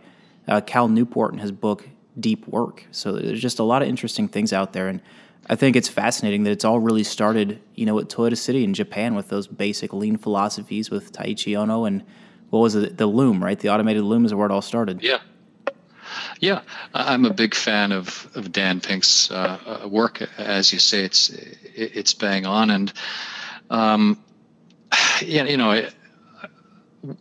uh, 0.48 0.62
Cal 0.62 0.88
Newport 0.88 1.34
in 1.34 1.40
his 1.40 1.52
book 1.52 1.88
Deep 2.20 2.48
Work. 2.48 2.86
So 2.92 3.14
there's 3.14 3.42
just 3.42 3.60
a 3.60 3.64
lot 3.64 3.82
of 3.82 3.88
interesting 3.88 4.28
things 4.28 4.52
out 4.52 4.74
there, 4.74 4.88
and 4.88 5.02
I 5.48 5.56
think 5.56 5.76
it's 5.76 5.90
fascinating 5.90 6.44
that 6.44 6.52
it's 6.52 6.66
all 6.66 6.80
really 6.80 7.04
started 7.04 7.62
you 7.76 7.86
know 7.86 8.00
at 8.00 8.08
Toyota 8.08 8.38
City 8.38 8.64
in 8.64 8.74
Japan 8.74 9.16
with 9.16 9.30
those 9.30 9.48
basic 9.48 9.94
lean 9.94 10.18
philosophies 10.18 10.90
with 10.90 11.14
Taiichi 11.14 11.54
Ohno 11.54 11.88
and 11.88 12.04
what 12.50 12.60
was 12.60 12.76
it 12.76 12.98
the 12.98 13.08
loom 13.08 13.44
right 13.44 13.60
the 13.60 13.70
automated 13.70 14.04
loom 14.04 14.26
is 14.26 14.34
where 14.34 14.46
it 14.46 14.52
all 14.52 14.62
started. 14.62 15.04
Yeah. 15.04 15.20
Yeah, 16.40 16.62
I'm 16.94 17.26
a 17.26 17.34
big 17.34 17.56
fan 17.56 17.92
of, 17.92 18.30
of 18.36 18.52
Dan 18.52 18.82
Pink's 18.82 19.32
uh, 19.32 19.88
work. 19.90 20.22
As 20.38 20.74
you 20.74 20.80
say, 20.80 21.04
it's 21.04 21.30
it's 21.30 22.14
bang 22.14 22.46
on, 22.46 22.70
and 22.70 22.94
um, 23.70 24.20
you 25.22 25.58
know, 25.58 25.88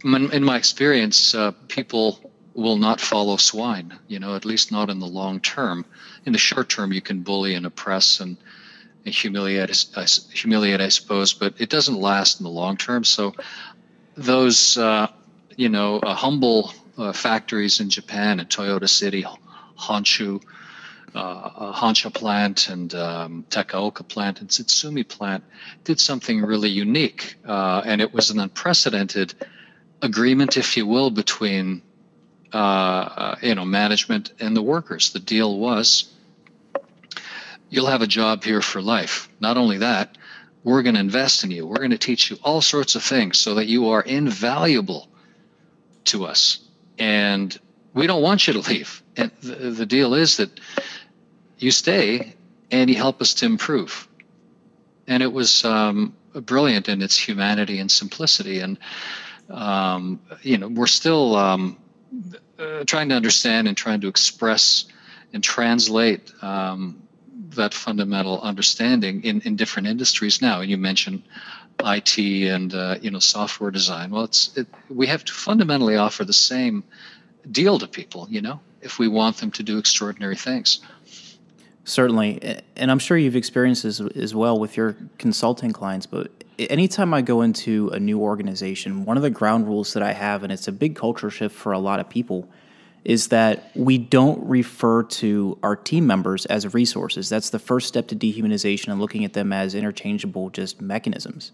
in 0.04 0.44
my 0.44 0.56
experience, 0.56 1.34
uh, 1.34 1.52
people 1.68 2.18
will 2.54 2.76
not 2.76 3.00
follow 3.00 3.36
swine. 3.36 3.96
You 4.08 4.18
know, 4.18 4.34
at 4.34 4.44
least 4.44 4.72
not 4.72 4.90
in 4.90 4.98
the 4.98 5.06
long 5.06 5.40
term. 5.40 5.84
In 6.26 6.32
the 6.32 6.38
short 6.38 6.68
term, 6.68 6.92
you 6.92 7.00
can 7.00 7.20
bully 7.20 7.54
and 7.54 7.66
oppress 7.66 8.20
and, 8.20 8.36
and 9.04 9.14
humiliate, 9.14 9.70
humiliate, 10.32 10.80
I 10.80 10.88
suppose, 10.88 11.32
but 11.32 11.54
it 11.58 11.70
doesn't 11.70 12.00
last 12.00 12.40
in 12.40 12.44
the 12.44 12.50
long 12.50 12.76
term. 12.76 13.04
So, 13.04 13.34
those, 14.16 14.78
uh, 14.78 15.08
you 15.56 15.68
know, 15.68 16.00
humble 16.02 16.72
uh, 16.98 17.12
factories 17.12 17.80
in 17.80 17.90
Japan 17.90 18.40
and 18.40 18.48
Toyota 18.48 18.88
City, 18.88 19.24
Honshu, 19.78 20.42
uh, 21.14 21.72
Honsha 21.72 22.12
plant 22.12 22.68
and 22.68 22.94
um, 22.94 23.44
Takaoka 23.48 24.06
plant 24.06 24.40
and 24.40 24.48
Tsutsumi 24.50 25.06
plant 25.06 25.44
did 25.84 26.00
something 26.00 26.42
really 26.42 26.70
unique. 26.70 27.36
Uh, 27.46 27.82
and 27.84 28.00
it 28.00 28.12
was 28.12 28.30
an 28.30 28.40
unprecedented 28.40 29.34
agreement, 30.02 30.56
if 30.56 30.76
you 30.76 30.86
will, 30.86 31.10
between 31.10 31.82
uh, 32.52 32.56
uh, 32.56 33.36
you 33.42 33.54
know 33.54 33.64
management 33.64 34.32
and 34.40 34.56
the 34.56 34.62
workers. 34.62 35.12
The 35.12 35.20
deal 35.20 35.58
was 35.58 36.12
you'll 37.68 37.86
have 37.86 38.02
a 38.02 38.06
job 38.06 38.44
here 38.44 38.62
for 38.62 38.80
life. 38.80 39.28
Not 39.40 39.56
only 39.56 39.78
that, 39.78 40.16
we're 40.62 40.82
going 40.82 40.94
to 40.94 41.00
invest 41.00 41.44
in 41.44 41.50
you. 41.50 41.66
We're 41.66 41.76
going 41.76 41.90
to 41.90 41.98
teach 41.98 42.30
you 42.30 42.38
all 42.42 42.60
sorts 42.60 42.94
of 42.94 43.02
things 43.02 43.38
so 43.38 43.54
that 43.54 43.66
you 43.66 43.90
are 43.90 44.02
invaluable 44.02 45.08
to 46.04 46.24
us. 46.24 46.63
And 46.98 47.56
we 47.92 48.06
don't 48.06 48.22
want 48.22 48.46
you 48.46 48.54
to 48.54 48.60
leave. 48.70 49.02
And 49.16 49.30
the, 49.42 49.54
the 49.70 49.86
deal 49.86 50.14
is 50.14 50.36
that 50.38 50.60
you 51.58 51.70
stay 51.70 52.34
and 52.70 52.90
you 52.90 52.96
help 52.96 53.20
us 53.20 53.34
to 53.34 53.46
improve. 53.46 54.08
And 55.06 55.22
it 55.22 55.32
was 55.32 55.64
um, 55.64 56.14
brilliant 56.34 56.88
in 56.88 57.02
its 57.02 57.16
humanity 57.16 57.78
and 57.78 57.90
simplicity. 57.90 58.60
And, 58.60 58.78
um, 59.50 60.20
you 60.42 60.58
know, 60.58 60.68
we're 60.68 60.86
still 60.86 61.36
um, 61.36 61.76
uh, 62.58 62.84
trying 62.84 63.08
to 63.10 63.14
understand 63.14 63.68
and 63.68 63.76
trying 63.76 64.00
to 64.00 64.08
express 64.08 64.86
and 65.32 65.42
translate 65.42 66.32
um, 66.42 67.02
that 67.50 67.74
fundamental 67.74 68.40
understanding 68.40 69.22
in, 69.24 69.40
in 69.42 69.56
different 69.56 69.88
industries 69.88 70.40
now. 70.40 70.60
And 70.60 70.70
you 70.70 70.76
mentioned 70.76 71.22
IT 71.80 72.18
and 72.18 72.74
uh, 72.74 72.96
you 73.00 73.10
know 73.10 73.18
software 73.18 73.70
design. 73.70 74.10
Well, 74.10 74.24
it's 74.24 74.56
it, 74.56 74.66
we 74.88 75.06
have 75.06 75.24
to 75.24 75.32
fundamentally 75.32 75.96
offer 75.96 76.24
the 76.24 76.32
same 76.32 76.84
deal 77.50 77.78
to 77.78 77.86
people. 77.86 78.26
You 78.30 78.42
know, 78.42 78.60
if 78.82 78.98
we 78.98 79.08
want 79.08 79.38
them 79.38 79.50
to 79.52 79.62
do 79.62 79.78
extraordinary 79.78 80.36
things. 80.36 80.80
Certainly, 81.86 82.60
and 82.76 82.90
I'm 82.90 82.98
sure 82.98 83.18
you've 83.18 83.36
experienced 83.36 83.82
this 83.82 84.00
as 84.00 84.34
well 84.34 84.58
with 84.58 84.74
your 84.74 84.96
consulting 85.18 85.70
clients. 85.70 86.06
But 86.06 86.30
anytime 86.58 87.12
I 87.12 87.20
go 87.20 87.42
into 87.42 87.90
a 87.90 88.00
new 88.00 88.20
organization, 88.20 89.04
one 89.04 89.18
of 89.18 89.22
the 89.22 89.28
ground 89.30 89.66
rules 89.66 89.92
that 89.92 90.02
I 90.02 90.12
have, 90.12 90.42
and 90.42 90.52
it's 90.52 90.66
a 90.66 90.72
big 90.72 90.96
culture 90.96 91.28
shift 91.28 91.54
for 91.54 91.72
a 91.72 91.78
lot 91.78 92.00
of 92.00 92.08
people, 92.08 92.48
is 93.04 93.28
that 93.28 93.70
we 93.74 93.98
don't 93.98 94.42
refer 94.48 95.02
to 95.02 95.58
our 95.62 95.76
team 95.76 96.06
members 96.06 96.46
as 96.46 96.72
resources. 96.72 97.28
That's 97.28 97.50
the 97.50 97.58
first 97.58 97.86
step 97.86 98.08
to 98.08 98.16
dehumanization 98.16 98.88
and 98.88 99.00
looking 99.00 99.24
at 99.24 99.34
them 99.34 99.52
as 99.52 99.74
interchangeable 99.74 100.50
just 100.50 100.80
mechanisms. 100.80 101.52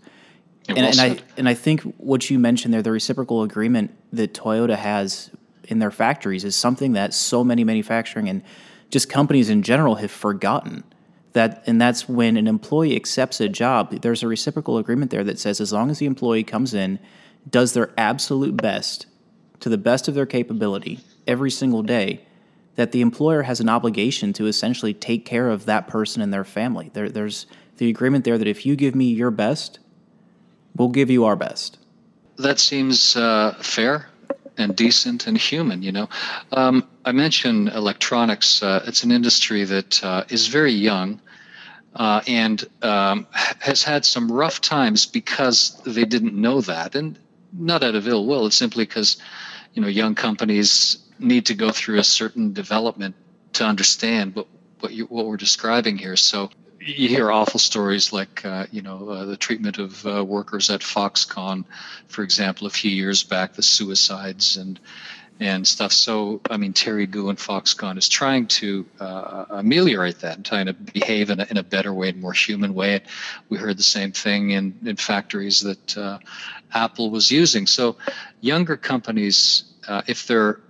And, 0.69 0.79
and, 0.79 1.01
I 1.01 1.19
and 1.37 1.49
I 1.49 1.55
think 1.55 1.81
what 1.97 2.31
you 2.31 2.39
mentioned 2.39 2.73
there, 2.73 2.83
the 2.83 2.93
reciprocal 2.93 3.43
agreement 3.43 3.93
that 4.13 4.35
Toyota 4.35 4.77
has 4.77 5.31
in 5.65 5.81
their 5.81 5.91
factories, 5.91 6.45
is 6.45 6.55
something 6.55 6.93
that 6.93 7.13
so 7.15 7.43
many 7.43 7.65
manufacturing 7.65 8.29
and 8.29 8.43
just 8.91 9.09
companies 9.09 9.51
in 9.51 9.63
general 9.63 9.97
have 9.97 10.11
forgotten 10.11 10.85
that 11.33 11.63
and 11.67 11.81
that's 11.81 12.09
when 12.09 12.37
an 12.37 12.47
employee 12.47 12.97
accepts 12.97 13.41
a 13.41 13.49
job 13.49 13.91
there's 14.03 14.23
a 14.23 14.27
reciprocal 14.27 14.79
agreement 14.79 15.13
there 15.13 15.23
that 15.23 15.39
says 15.39 15.61
as 15.61 15.73
long 15.73 15.89
as 15.89 15.99
the 15.99 16.07
employee 16.07 16.43
comes 16.43 16.75
in 16.75 16.99
does 17.49 17.73
their 17.73 17.91
absolute 17.97 18.57
best 18.57 19.07
to 19.61 19.69
the 19.69 19.79
best 19.79 20.09
of 20.09 20.15
their 20.15 20.27
capability 20.27 20.99
every 21.27 21.51
single 21.51 21.83
day 21.83 22.21
that 22.77 22.93
the 22.93 23.01
employer 23.01 23.43
has 23.43 23.61
an 23.61 23.69
obligation 23.69 24.33
to 24.33 24.47
essentially 24.47 24.95
take 24.95 25.25
care 25.25 25.51
of 25.51 25.67
that 25.67 25.87
person 25.87 26.23
and 26.23 26.33
their 26.33 26.45
family 26.45 26.91
there, 26.95 27.09
there's 27.09 27.47
the 27.77 27.89
agreement 27.89 28.25
there 28.25 28.39
that 28.39 28.49
if 28.49 28.65
you 28.65 28.77
give 28.77 28.95
me 28.95 29.07
your 29.07 29.31
best 29.31 29.79
we'll 30.77 30.89
give 30.89 31.11
you 31.11 31.25
our 31.25 31.37
best 31.37 31.79
that 32.37 32.59
seems 32.59 33.17
uh, 33.17 33.55
fair 33.61 34.11
and 34.61 34.77
decent 34.77 35.27
and 35.27 35.37
human. 35.37 35.83
You 35.83 35.93
know, 35.93 36.09
um, 36.53 36.87
I 37.05 37.13
mentioned 37.13 37.69
electronics. 37.71 38.63
Uh, 38.63 38.85
it's 38.87 39.03
an 39.03 39.11
industry 39.11 39.65
that 39.65 40.05
uh, 40.05 40.25
is 40.29 40.47
very 40.47 40.73
young. 40.73 41.21
Uh, 41.97 42.21
and 42.29 42.65
um, 42.83 43.27
has 43.33 43.83
had 43.83 44.05
some 44.05 44.31
rough 44.31 44.61
times 44.61 45.07
because 45.07 45.83
they 45.85 46.05
didn't 46.05 46.35
know 46.35 46.61
that, 46.61 46.95
and 46.95 47.19
not 47.53 47.83
out 47.83 47.95
of 47.95 48.07
ill 48.07 48.27
will. 48.27 48.47
It's 48.47 48.57
simply 48.57 48.85
because, 48.85 49.17
you 49.75 49.83
know, 49.83 49.89
young 49.89 50.15
companies 50.15 50.99
need 51.19 51.47
to 51.47 51.55
go 51.55 51.71
through 51.71 51.99
a 51.99 52.05
certain 52.05 52.53
development 52.53 53.15
to 53.55 53.65
understand 53.65 54.35
what 54.35 54.47
what, 54.81 54.93
you, 54.93 55.05
what 55.07 55.27
we're 55.27 55.37
describing 55.37 55.99
here. 55.99 56.17
So 56.17 56.51
you 56.81 57.09
hear 57.09 57.31
awful 57.31 57.61
stories 57.61 58.13
like 58.13 58.45
uh, 58.45 58.67
you 58.71 58.83
know 58.83 59.09
uh, 59.11 59.25
the 59.27 59.37
treatment 59.37 59.79
of 59.79 60.07
uh, 60.07 60.25
workers 60.25 60.71
at 60.71 60.81
Foxconn, 60.81 61.65
for 62.09 62.23
example, 62.23 62.67
a 62.67 62.71
few 62.71 62.91
years 62.91 63.23
back, 63.23 63.53
the 63.53 63.63
suicides 63.63 64.57
and 64.57 64.81
and 65.41 65.67
stuff. 65.67 65.93
So 65.93 66.41
I 66.51 66.57
mean, 66.57 66.73
Terry 66.73 67.07
Gou 67.07 67.31
and 67.31 67.39
Foxconn 67.39 67.99
is 67.99 68.09
trying 68.09 68.47
to 68.49 68.87
uh, 69.01 69.47
ameliorate 69.51 70.21
that 70.21 70.37
and 70.37 70.45
trying 70.45 70.67
to 70.67 70.75
behave 70.75 71.31
in 71.31 71.41
a, 71.41 71.47
in 71.51 71.57
a 71.57 71.63
better 71.63 71.93
way, 71.93 72.11
and 72.11 72.21
more 72.21 72.33
human 72.33 72.75
way. 72.75 73.01
We 73.49 73.57
heard 73.59 73.79
the 73.79 73.83
same 73.83 74.13
thing 74.13 74.51
in 74.51 74.79
in 74.85 74.97
factories 74.97 75.61
that 75.61 75.99
uh, 75.99 76.19
Apple 76.75 77.11
was 77.11 77.31
using. 77.31 77.67
So 77.67 77.97
younger 78.41 78.77
companies, 78.77 79.65
uh, 79.89 80.03
if 80.07 80.27
they're 80.27 80.61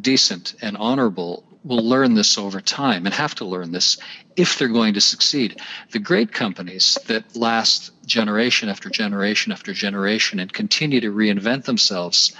decent 0.00 0.54
and 0.60 0.76
honorable 0.76 1.44
will 1.66 1.84
learn 1.84 2.14
this 2.14 2.38
over 2.38 2.60
time 2.60 3.06
and 3.06 3.14
have 3.14 3.34
to 3.34 3.44
learn 3.44 3.72
this 3.72 3.98
if 4.36 4.56
they're 4.56 4.68
going 4.68 4.94
to 4.94 5.00
succeed. 5.00 5.60
The 5.90 5.98
great 5.98 6.32
companies 6.32 6.96
that 7.06 7.36
last 7.36 7.90
generation 8.06 8.68
after 8.68 8.88
generation 8.88 9.52
after 9.52 9.72
generation 9.72 10.38
and 10.38 10.52
continue 10.52 11.00
to 11.00 11.12
reinvent 11.12 11.64
themselves 11.64 12.32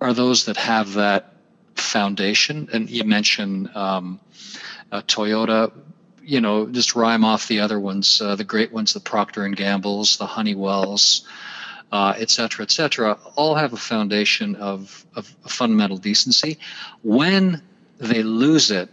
are 0.00 0.12
those 0.12 0.46
that 0.46 0.56
have 0.56 0.94
that 0.94 1.34
foundation. 1.74 2.68
And 2.72 2.88
you 2.88 3.04
mentioned 3.04 3.74
um, 3.74 4.20
uh, 4.92 5.02
Toyota. 5.02 5.72
You 6.22 6.42
know, 6.42 6.66
just 6.66 6.94
rhyme 6.94 7.24
off 7.24 7.48
the 7.48 7.60
other 7.60 7.80
ones, 7.80 8.20
uh, 8.20 8.36
the 8.36 8.44
great 8.44 8.70
ones, 8.70 8.92
the 8.92 9.00
Procter 9.00 9.44
and 9.44 9.56
Gamble's, 9.56 10.18
the 10.18 10.26
Honeywells, 10.26 11.26
uh, 11.90 12.12
et 12.18 12.28
cetera, 12.28 12.64
et 12.64 12.70
cetera, 12.70 13.18
all 13.34 13.54
have 13.54 13.72
a 13.72 13.78
foundation 13.78 14.54
of, 14.56 15.06
of 15.14 15.26
fundamental 15.46 15.96
decency. 15.96 16.58
When 17.02 17.62
they 17.96 18.22
lose 18.22 18.70
it, 18.70 18.90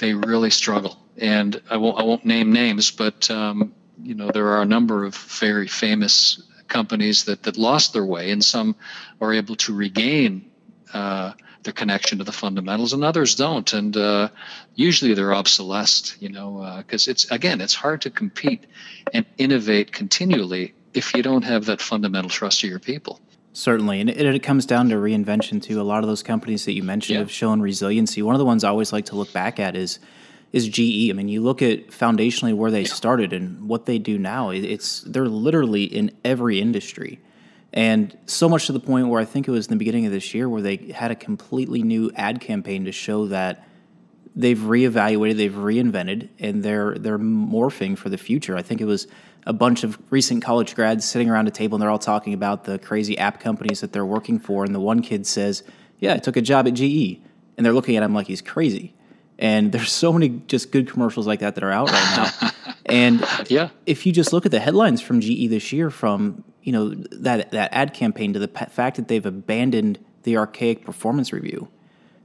they 0.00 0.14
really 0.14 0.48
struggle 0.48 1.02
and 1.18 1.60
I 1.70 1.76
won't 1.76 1.98
I 1.98 2.02
won't 2.02 2.24
name 2.24 2.52
names, 2.52 2.90
but 2.90 3.30
um, 3.30 3.74
you 4.02 4.14
know 4.14 4.30
there 4.30 4.48
are 4.48 4.62
a 4.62 4.66
number 4.66 5.04
of 5.04 5.14
very 5.14 5.68
famous 5.68 6.42
companies 6.68 7.24
that 7.24 7.42
that 7.44 7.56
lost 7.56 7.92
their 7.92 8.04
way, 8.04 8.30
and 8.30 8.44
some 8.44 8.76
are 9.20 9.32
able 9.32 9.56
to 9.56 9.74
regain. 9.74 10.50
Uh, 10.92 11.32
their 11.62 11.72
connection 11.72 12.18
to 12.18 12.24
the 12.24 12.32
fundamentals, 12.32 12.92
and 12.92 13.04
others 13.04 13.36
don't. 13.36 13.72
And 13.72 13.96
uh, 13.96 14.28
usually 14.74 15.14
they're 15.14 15.32
obsolesced, 15.32 16.20
you 16.20 16.28
know, 16.28 16.74
because 16.78 17.08
uh, 17.08 17.12
it's 17.12 17.30
again, 17.30 17.60
it's 17.60 17.74
hard 17.74 18.02
to 18.02 18.10
compete 18.10 18.66
and 19.12 19.24
innovate 19.38 19.92
continually 19.92 20.74
if 20.94 21.14
you 21.14 21.22
don't 21.22 21.42
have 21.42 21.66
that 21.66 21.80
fundamental 21.80 22.30
trust 22.30 22.64
of 22.64 22.70
your 22.70 22.78
people. 22.78 23.20
Certainly, 23.54 24.00
and 24.00 24.10
it, 24.10 24.34
it 24.34 24.42
comes 24.42 24.64
down 24.64 24.88
to 24.88 24.96
reinvention 24.96 25.62
too. 25.62 25.80
A 25.80 25.84
lot 25.84 26.02
of 26.02 26.08
those 26.08 26.22
companies 26.22 26.64
that 26.64 26.72
you 26.72 26.82
mentioned 26.82 27.14
yeah. 27.14 27.20
have 27.20 27.30
shown 27.30 27.60
resiliency. 27.60 28.22
One 28.22 28.34
of 28.34 28.38
the 28.38 28.46
ones 28.46 28.64
I 28.64 28.68
always 28.68 28.92
like 28.92 29.06
to 29.06 29.16
look 29.16 29.32
back 29.32 29.60
at 29.60 29.76
is 29.76 29.98
is 30.52 30.68
GE. 30.68 31.10
I 31.10 31.14
mean, 31.14 31.28
you 31.28 31.42
look 31.42 31.62
at 31.62 31.88
foundationally 31.88 32.54
where 32.54 32.70
they 32.70 32.84
started 32.84 33.32
and 33.32 33.68
what 33.68 33.86
they 33.86 33.98
do 33.98 34.18
now. 34.18 34.50
It's 34.50 35.00
they're 35.00 35.28
literally 35.28 35.84
in 35.84 36.12
every 36.24 36.60
industry. 36.60 37.20
And 37.72 38.16
so 38.26 38.50
much 38.50 38.66
to 38.66 38.72
the 38.72 38.80
point 38.80 39.08
where 39.08 39.20
I 39.20 39.24
think 39.24 39.48
it 39.48 39.50
was 39.50 39.66
in 39.66 39.70
the 39.70 39.78
beginning 39.78 40.04
of 40.04 40.12
this 40.12 40.34
year 40.34 40.48
where 40.48 40.60
they 40.60 40.76
had 40.94 41.10
a 41.10 41.14
completely 41.14 41.82
new 41.82 42.10
ad 42.14 42.40
campaign 42.42 42.84
to 42.84 42.92
show 42.92 43.28
that 43.28 43.66
they've 44.36 44.58
reevaluated, 44.58 45.36
they've 45.36 45.52
reinvented, 45.52 46.28
and 46.38 46.62
they're 46.62 46.94
they're 46.96 47.18
morphing 47.18 47.96
for 47.96 48.10
the 48.10 48.18
future. 48.18 48.56
I 48.56 48.62
think 48.62 48.82
it 48.82 48.86
was 48.86 49.06
a 49.46 49.54
bunch 49.54 49.84
of 49.84 49.98
recent 50.10 50.44
college 50.44 50.74
grads 50.74 51.04
sitting 51.04 51.30
around 51.30 51.48
a 51.48 51.50
table 51.50 51.76
and 51.76 51.82
they're 51.82 51.90
all 51.90 51.98
talking 51.98 52.34
about 52.34 52.64
the 52.64 52.78
crazy 52.78 53.18
app 53.18 53.40
companies 53.40 53.80
that 53.80 53.92
they're 53.92 54.06
working 54.06 54.38
for. 54.38 54.64
And 54.64 54.74
the 54.74 54.80
one 54.80 55.00
kid 55.00 55.26
says, 55.26 55.62
"Yeah, 55.98 56.12
I 56.12 56.18
took 56.18 56.36
a 56.36 56.42
job 56.42 56.68
at 56.68 56.74
GE," 56.74 57.22
and 57.56 57.64
they're 57.64 57.72
looking 57.72 57.96
at 57.96 58.02
him 58.02 58.12
like 58.12 58.26
he's 58.26 58.42
crazy. 58.42 58.94
And 59.42 59.72
there's 59.72 59.90
so 59.90 60.12
many 60.12 60.28
just 60.46 60.70
good 60.70 60.88
commercials 60.88 61.26
like 61.26 61.40
that 61.40 61.56
that 61.56 61.64
are 61.64 61.72
out 61.72 61.90
right 61.90 62.32
now. 62.42 62.50
and 62.86 63.26
yeah, 63.48 63.70
if 63.86 64.06
you 64.06 64.12
just 64.12 64.32
look 64.32 64.46
at 64.46 64.52
the 64.52 64.60
headlines 64.60 65.02
from 65.02 65.20
GE 65.20 65.50
this 65.50 65.72
year, 65.72 65.90
from 65.90 66.44
you 66.62 66.70
know 66.70 66.90
that 66.90 67.50
that 67.50 67.74
ad 67.74 67.92
campaign 67.92 68.32
to 68.34 68.38
the 68.38 68.46
fact 68.46 68.96
that 68.96 69.08
they've 69.08 69.26
abandoned 69.26 69.98
the 70.22 70.36
archaic 70.36 70.84
performance 70.84 71.32
review, 71.32 71.66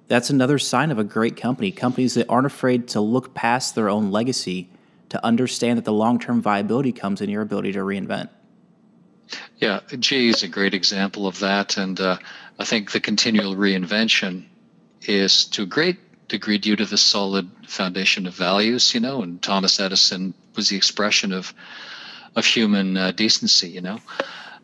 that's 0.07 0.29
another 0.29 0.59
sign 0.59 0.91
of 0.91 0.99
a 0.99 1.03
great 1.03 1.35
company. 1.35 1.71
Companies 1.71 2.13
that 2.13 2.27
aren't 2.29 2.45
afraid 2.45 2.87
to 2.89 3.01
look 3.01 3.33
past 3.33 3.73
their 3.73 3.89
own 3.89 4.11
legacy 4.11 4.69
to 5.09 5.25
understand 5.25 5.79
that 5.79 5.85
the 5.85 5.93
long 5.93 6.19
term 6.19 6.39
viability 6.39 6.91
comes 6.91 7.19
in 7.19 7.31
your 7.31 7.41
ability 7.41 7.71
to 7.71 7.79
reinvent. 7.79 8.29
Yeah, 9.57 9.79
GE 9.97 10.13
is 10.13 10.43
a 10.43 10.47
great 10.47 10.75
example 10.75 11.25
of 11.25 11.39
that, 11.39 11.77
and 11.77 11.99
uh, 11.99 12.17
I 12.59 12.63
think 12.63 12.91
the 12.91 12.99
continual 12.99 13.55
reinvention 13.55 14.45
is 15.01 15.45
to 15.45 15.63
a 15.63 15.65
great 15.65 15.97
degree 16.27 16.57
due 16.57 16.75
to 16.75 16.85
the 16.85 16.97
solid 16.97 17.49
foundation 17.67 18.27
of 18.27 18.33
values, 18.33 18.93
you 18.93 18.99
know, 18.99 19.21
and 19.21 19.41
Thomas 19.41 19.79
Edison 19.79 20.33
was 20.55 20.69
the 20.69 20.77
expression 20.77 21.31
of 21.33 21.53
of 22.35 22.45
human 22.45 22.97
uh, 22.97 23.11
decency, 23.11 23.69
you 23.69 23.81
know. 23.81 23.99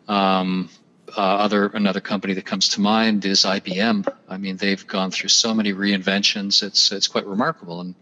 Um, 0.07 0.69
uh, 1.15 1.21
other 1.21 1.67
another 1.67 1.99
company 1.99 2.33
that 2.33 2.45
comes 2.45 2.69
to 2.69 2.81
mind 2.81 3.25
is 3.25 3.43
IBM. 3.43 4.07
I 4.29 4.37
mean, 4.37 4.57
they've 4.57 4.85
gone 4.85 5.11
through 5.11 5.29
so 5.29 5.53
many 5.53 5.73
reinventions. 5.73 6.63
It's 6.63 6.91
it's 6.91 7.07
quite 7.07 7.25
remarkable, 7.25 7.81
and 7.81 7.95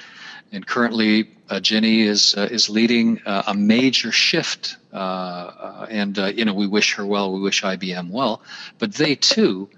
and 0.51 0.65
currently 0.65 1.29
uh, 1.49 1.55
Ginni 1.55 2.05
is 2.05 2.35
uh, 2.35 2.47
is 2.51 2.69
leading 2.69 3.21
uh, 3.25 3.43
a 3.47 3.53
major 3.53 4.11
shift. 4.11 4.77
Uh, 4.93 4.95
uh, 4.97 5.87
and 5.89 6.17
you 6.35 6.45
know, 6.45 6.53
we 6.53 6.67
wish 6.67 6.95
her 6.95 7.05
well. 7.05 7.33
We 7.33 7.41
wish 7.41 7.63
IBM 7.63 8.09
well, 8.09 8.41
but 8.79 8.93
they 8.93 9.15
too 9.15 9.69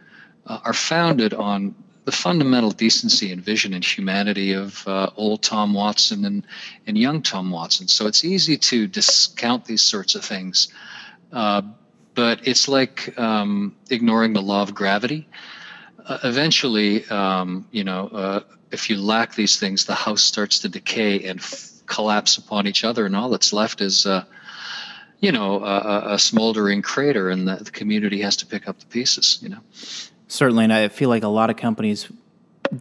are 0.46 0.74
founded 0.74 1.34
on 1.34 1.74
the 2.06 2.12
fundamental 2.12 2.72
decency 2.72 3.32
and 3.32 3.42
vision 3.42 3.74
and 3.74 3.84
humanity 3.84 4.54
of 4.54 4.86
uh, 4.88 5.10
old 5.16 5.42
Tom 5.42 5.74
Watson 5.74 6.26
and, 6.26 6.46
and 6.86 6.98
young 6.98 7.22
Tom 7.22 7.50
Watson. 7.50 7.88
So 7.88 8.08
it's 8.08 8.26
easy 8.26 8.58
to 8.58 8.88
discount 8.88 9.66
these 9.66 9.82
sorts 9.82 10.16
of 10.16 10.26
things, 10.26 10.68
uh, 11.32 11.62
but 12.14 12.46
it's 12.48 12.68
like 12.68 13.18
um, 13.18 13.76
ignoring 13.90 14.34
the 14.34 14.42
law 14.42 14.62
of 14.62 14.76
gravity. 14.76 15.28
Uh, 16.06 16.20
eventually, 16.24 17.06
um, 17.08 17.66
you 17.72 17.84
know, 17.84 18.08
uh, 18.10 18.40
if 18.72 18.90
you 18.90 18.98
lack 18.98 19.36
these 19.36 19.58
things, 19.58 19.86
the 19.86 19.96
house 19.96 20.22
starts 20.22 20.60
to 20.60 20.70
decay 20.70 21.24
and 21.24 21.40
f- 21.40 21.72
collapse 21.86 22.38
upon 22.38 22.68
each 22.68 22.84
other, 22.84 23.06
and 23.06 23.16
all 23.16 23.30
that's 23.30 23.54
left 23.54 23.80
is 23.80 24.06
uh, 24.06 24.26
you 25.22 25.32
know, 25.32 25.64
a, 25.64 26.16
a, 26.16 26.20
smoldering 26.20 26.82
crater, 26.82 27.30
and 27.30 27.48
the, 27.48 27.56
the, 27.56 27.72
community 27.72 28.20
has 28.20 28.36
to 28.36 28.46
pick 28.46 28.68
up 28.68 28.78
the 28.80 28.86
pieces. 28.88 29.40
You 29.42 29.50
know. 29.50 29.60
Certainly, 30.34 30.64
and 30.64 30.74
I 30.74 30.88
feel 30.88 31.10
like 31.10 31.22
a 31.22 31.28
lot 31.28 31.52
of 31.52 31.58
companies 31.58 32.12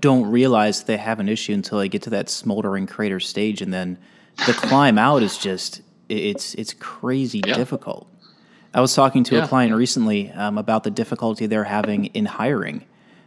don't 0.01 0.25
realize 0.25 0.85
they 0.85 0.97
have 0.97 1.21
an 1.21 1.29
issue 1.29 1.53
until 1.53 1.77
they 1.81 1.91
get 1.91 2.01
to 2.05 2.11
that 2.11 2.31
smoldering 2.31 2.87
crater 2.87 3.21
stage, 3.21 3.61
and 3.61 3.71
then 3.75 3.99
the 4.47 4.55
climb 4.55 4.97
out 4.97 5.23
is 5.23 5.37
just 5.37 5.83
it's 6.09 6.55
it's 6.55 6.73
crazy 6.73 7.43
yeah. 7.47 7.53
difficult. 7.53 8.09
I 8.73 8.81
was 8.81 8.95
talking 8.95 9.23
to 9.25 9.37
yeah. 9.37 9.45
a 9.45 9.49
client 9.49 9.75
recently 9.75 10.31
um, 10.31 10.57
about 10.57 10.83
the 10.83 10.91
difficulty 10.91 11.45
they're 11.45 11.65
having 11.65 12.07
in 12.07 12.25
hiring. 12.25 12.87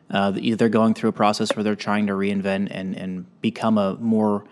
Uh, 0.10 0.32
they're 0.32 0.70
going 0.70 0.96
through 0.96 1.10
a 1.10 1.14
process 1.14 1.56
where 1.56 1.64
they're 1.64 1.76
trying 1.76 2.08
to 2.08 2.14
reinvent 2.14 2.70
and, 2.72 2.96
and 2.96 3.42
become 3.42 3.78
a 3.78 3.94
more 4.00 4.44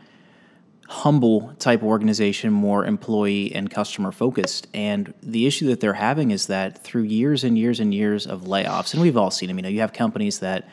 humble 0.90 1.54
type 1.60 1.82
organization, 1.82 2.52
more 2.52 2.86
employee 2.86 3.54
and 3.56 3.70
customer 3.70 4.12
focused. 4.12 4.68
And 4.74 5.14
the 5.22 5.46
issue 5.48 5.68
that 5.68 5.80
they're 5.80 5.94
having 5.94 6.32
is 6.32 6.48
that 6.48 6.84
through 6.84 7.04
years 7.04 7.44
and 7.44 7.58
years 7.58 7.80
and 7.80 7.94
years 7.94 8.28
of 8.28 8.42
layoffs, 8.42 8.94
and 8.94 9.02
we've 9.02 9.18
all 9.18 9.32
seen 9.32 9.48
them, 9.48 9.58
you 9.58 9.64
know, 9.64 9.70
you 9.70 9.80
have 9.80 9.94
companies 9.94 10.40
that 10.40 10.68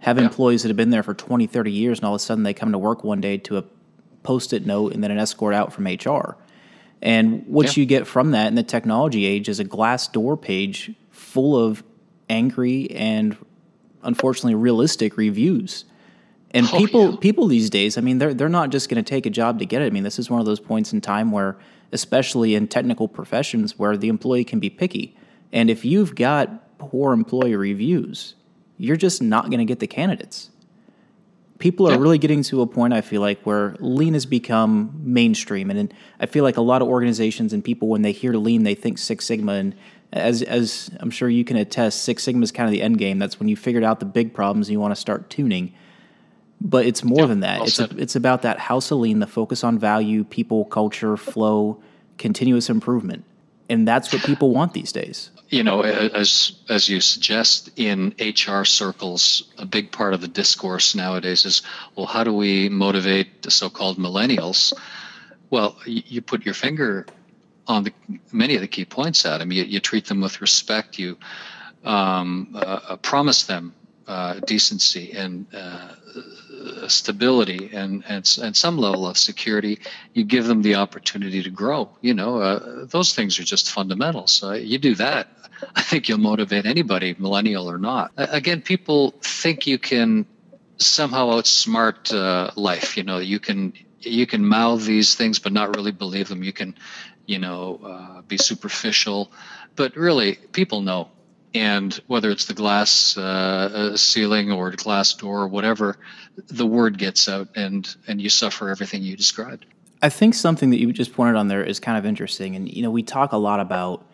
have 0.00 0.18
yeah. 0.18 0.24
employees 0.24 0.62
that 0.62 0.68
have 0.68 0.76
been 0.76 0.90
there 0.90 1.02
for 1.02 1.14
20, 1.14 1.46
30 1.46 1.70
years, 1.70 1.98
and 1.98 2.06
all 2.06 2.14
of 2.14 2.20
a 2.20 2.24
sudden 2.24 2.42
they 2.42 2.54
come 2.54 2.72
to 2.72 2.78
work 2.78 3.04
one 3.04 3.20
day 3.20 3.36
to 3.36 3.58
a 3.58 3.64
post 4.22 4.52
it 4.52 4.66
note 4.66 4.92
and 4.92 5.04
then 5.04 5.10
an 5.10 5.18
escort 5.18 5.54
out 5.54 5.72
from 5.72 5.86
HR. 5.86 6.36
And 7.02 7.46
what 7.46 7.76
yeah. 7.76 7.80
you 7.80 7.86
get 7.86 8.06
from 8.06 8.32
that 8.32 8.48
in 8.48 8.54
the 8.54 8.62
technology 8.62 9.24
age 9.24 9.48
is 9.48 9.60
a 9.60 9.64
Glassdoor 9.64 10.40
page 10.40 10.92
full 11.10 11.56
of 11.56 11.82
angry 12.28 12.90
and 12.90 13.36
unfortunately 14.02 14.54
realistic 14.54 15.16
reviews 15.16 15.84
and 16.52 16.66
oh, 16.72 16.78
people 16.78 17.10
yeah. 17.10 17.16
people 17.20 17.46
these 17.46 17.70
days, 17.70 17.96
I 17.96 18.00
mean, 18.00 18.18
they're 18.18 18.34
they're 18.34 18.48
not 18.48 18.70
just 18.70 18.88
going 18.88 19.02
to 19.02 19.08
take 19.08 19.26
a 19.26 19.30
job 19.30 19.58
to 19.60 19.66
get 19.66 19.82
it. 19.82 19.86
I 19.86 19.90
mean, 19.90 20.02
this 20.02 20.18
is 20.18 20.30
one 20.30 20.40
of 20.40 20.46
those 20.46 20.60
points 20.60 20.92
in 20.92 21.00
time 21.00 21.30
where, 21.30 21.56
especially 21.92 22.54
in 22.54 22.68
technical 22.68 23.08
professions, 23.08 23.78
where 23.78 23.96
the 23.96 24.08
employee 24.08 24.44
can 24.44 24.60
be 24.60 24.70
picky. 24.70 25.16
And 25.52 25.70
if 25.70 25.84
you've 25.84 26.14
got 26.14 26.78
poor 26.78 27.12
employee 27.12 27.56
reviews, 27.56 28.34
you're 28.78 28.96
just 28.96 29.20
not 29.22 29.50
going 29.50 29.58
to 29.58 29.64
get 29.64 29.80
the 29.80 29.86
candidates. 29.86 30.50
People 31.58 31.86
are 31.86 31.98
really 31.98 32.16
getting 32.16 32.42
to 32.44 32.62
a 32.62 32.66
point, 32.66 32.94
I 32.94 33.02
feel 33.02 33.20
like, 33.20 33.42
where 33.42 33.76
lean 33.80 34.14
has 34.14 34.24
become 34.24 34.98
mainstream. 35.04 35.70
And 35.70 35.92
I 36.18 36.24
feel 36.24 36.42
like 36.42 36.56
a 36.56 36.62
lot 36.62 36.80
of 36.80 36.88
organizations 36.88 37.52
and 37.52 37.62
people, 37.62 37.88
when 37.88 38.00
they 38.00 38.12
hear 38.12 38.32
lean, 38.32 38.62
they 38.62 38.74
think 38.74 38.96
Six 38.96 39.26
Sigma. 39.26 39.52
And 39.52 39.74
as, 40.10 40.40
as 40.40 40.90
I'm 41.00 41.10
sure 41.10 41.28
you 41.28 41.44
can 41.44 41.58
attest, 41.58 42.02
Six 42.02 42.22
Sigma 42.22 42.42
is 42.42 42.50
kind 42.50 42.66
of 42.66 42.72
the 42.72 42.80
end 42.80 42.96
game. 42.96 43.18
That's 43.18 43.38
when 43.38 43.48
you 43.48 43.56
figured 43.56 43.84
out 43.84 44.00
the 44.00 44.06
big 44.06 44.32
problems 44.32 44.68
and 44.68 44.72
you 44.72 44.80
want 44.80 44.94
to 44.94 45.00
start 45.00 45.28
tuning. 45.28 45.74
But 46.60 46.86
it's 46.86 47.02
more 47.02 47.20
yeah, 47.20 47.26
than 47.26 47.40
that. 47.40 47.58
Well 47.58 47.68
it's 47.68 47.78
a, 47.80 47.88
it's 47.96 48.16
about 48.16 48.42
that 48.42 48.58
house 48.58 48.90
of 48.90 48.98
lean, 48.98 49.20
the 49.20 49.26
focus 49.26 49.64
on 49.64 49.78
value, 49.78 50.24
people, 50.24 50.66
culture, 50.66 51.16
flow, 51.16 51.80
continuous 52.18 52.68
improvement, 52.68 53.24
and 53.68 53.88
that's 53.88 54.12
what 54.12 54.22
people 54.22 54.50
want 54.52 54.74
these 54.74 54.92
days. 54.92 55.30
You 55.48 55.64
know, 55.64 55.82
as 55.82 56.52
as 56.68 56.88
you 56.88 57.00
suggest 57.00 57.70
in 57.76 58.14
HR 58.20 58.64
circles, 58.64 59.50
a 59.58 59.66
big 59.66 59.90
part 59.90 60.14
of 60.14 60.20
the 60.20 60.28
discourse 60.28 60.94
nowadays 60.94 61.44
is, 61.44 61.62
well, 61.96 62.06
how 62.06 62.22
do 62.24 62.32
we 62.32 62.68
motivate 62.68 63.42
the 63.42 63.50
so-called 63.50 63.96
millennials? 63.96 64.72
Well, 65.50 65.76
you, 65.84 66.22
put 66.22 66.44
your 66.44 66.54
finger 66.54 67.06
on 67.66 67.82
the 67.82 67.92
many 68.32 68.54
of 68.54 68.60
the 68.60 68.68
key 68.68 68.84
points. 68.84 69.26
At 69.26 69.38
them, 69.38 69.50
you, 69.50 69.64
you 69.64 69.80
treat 69.80 70.06
them 70.06 70.20
with 70.20 70.40
respect. 70.40 70.98
You 71.00 71.18
um, 71.84 72.54
uh, 72.54 72.96
promise 72.96 73.44
them 73.44 73.74
uh, 74.06 74.34
decency 74.46 75.12
and 75.12 75.46
uh, 75.54 75.94
stability 76.88 77.70
and, 77.72 78.04
and 78.08 78.38
and 78.42 78.56
some 78.56 78.78
level 78.78 79.06
of 79.06 79.16
security, 79.16 79.78
you 80.14 80.24
give 80.24 80.46
them 80.46 80.62
the 80.62 80.74
opportunity 80.74 81.42
to 81.42 81.50
grow. 81.50 81.88
You 82.00 82.14
know, 82.14 82.40
uh, 82.40 82.84
those 82.86 83.14
things 83.14 83.38
are 83.38 83.44
just 83.44 83.70
fundamentals. 83.70 84.42
Uh, 84.42 84.52
you 84.52 84.78
do 84.78 84.94
that, 84.96 85.28
I 85.76 85.82
think 85.82 86.08
you'll 86.08 86.18
motivate 86.18 86.66
anybody, 86.66 87.14
millennial 87.18 87.70
or 87.70 87.78
not. 87.78 88.12
again, 88.16 88.62
people 88.62 89.14
think 89.22 89.66
you 89.66 89.78
can 89.78 90.26
somehow 90.78 91.28
outsmart 91.28 92.12
uh, 92.14 92.50
life. 92.56 92.96
You 92.96 93.04
know, 93.04 93.18
you 93.18 93.38
can 93.38 93.72
you 94.00 94.26
can 94.26 94.44
mouth 94.44 94.84
these 94.84 95.14
things 95.14 95.38
but 95.38 95.52
not 95.52 95.76
really 95.76 95.92
believe 95.92 96.28
them. 96.28 96.42
You 96.42 96.52
can, 96.52 96.74
you 97.26 97.38
know, 97.38 97.80
uh, 97.84 98.22
be 98.22 98.38
superficial, 98.38 99.30
but 99.76 99.96
really, 99.96 100.38
people 100.52 100.80
know 100.80 101.10
and 101.54 101.94
whether 102.06 102.30
it's 102.30 102.46
the 102.46 102.54
glass 102.54 103.16
uh, 103.16 103.20
uh, 103.22 103.96
ceiling 103.96 104.52
or 104.52 104.70
Glassdoor 104.72 105.24
or 105.24 105.48
whatever, 105.48 105.96
the 106.48 106.66
word 106.66 106.98
gets 106.98 107.28
out, 107.28 107.48
and 107.56 107.94
and 108.06 108.20
you 108.20 108.28
suffer 108.28 108.70
everything 108.70 109.02
you 109.02 109.16
described. 109.16 109.66
I 110.02 110.08
think 110.08 110.34
something 110.34 110.70
that 110.70 110.80
you 110.80 110.92
just 110.92 111.12
pointed 111.12 111.36
on 111.36 111.48
there 111.48 111.62
is 111.62 111.80
kind 111.80 111.98
of 111.98 112.06
interesting, 112.06 112.56
and 112.56 112.72
you 112.72 112.82
know 112.82 112.90
we 112.90 113.02
talk 113.02 113.32
a 113.32 113.36
lot 113.36 113.60
about 113.60 114.06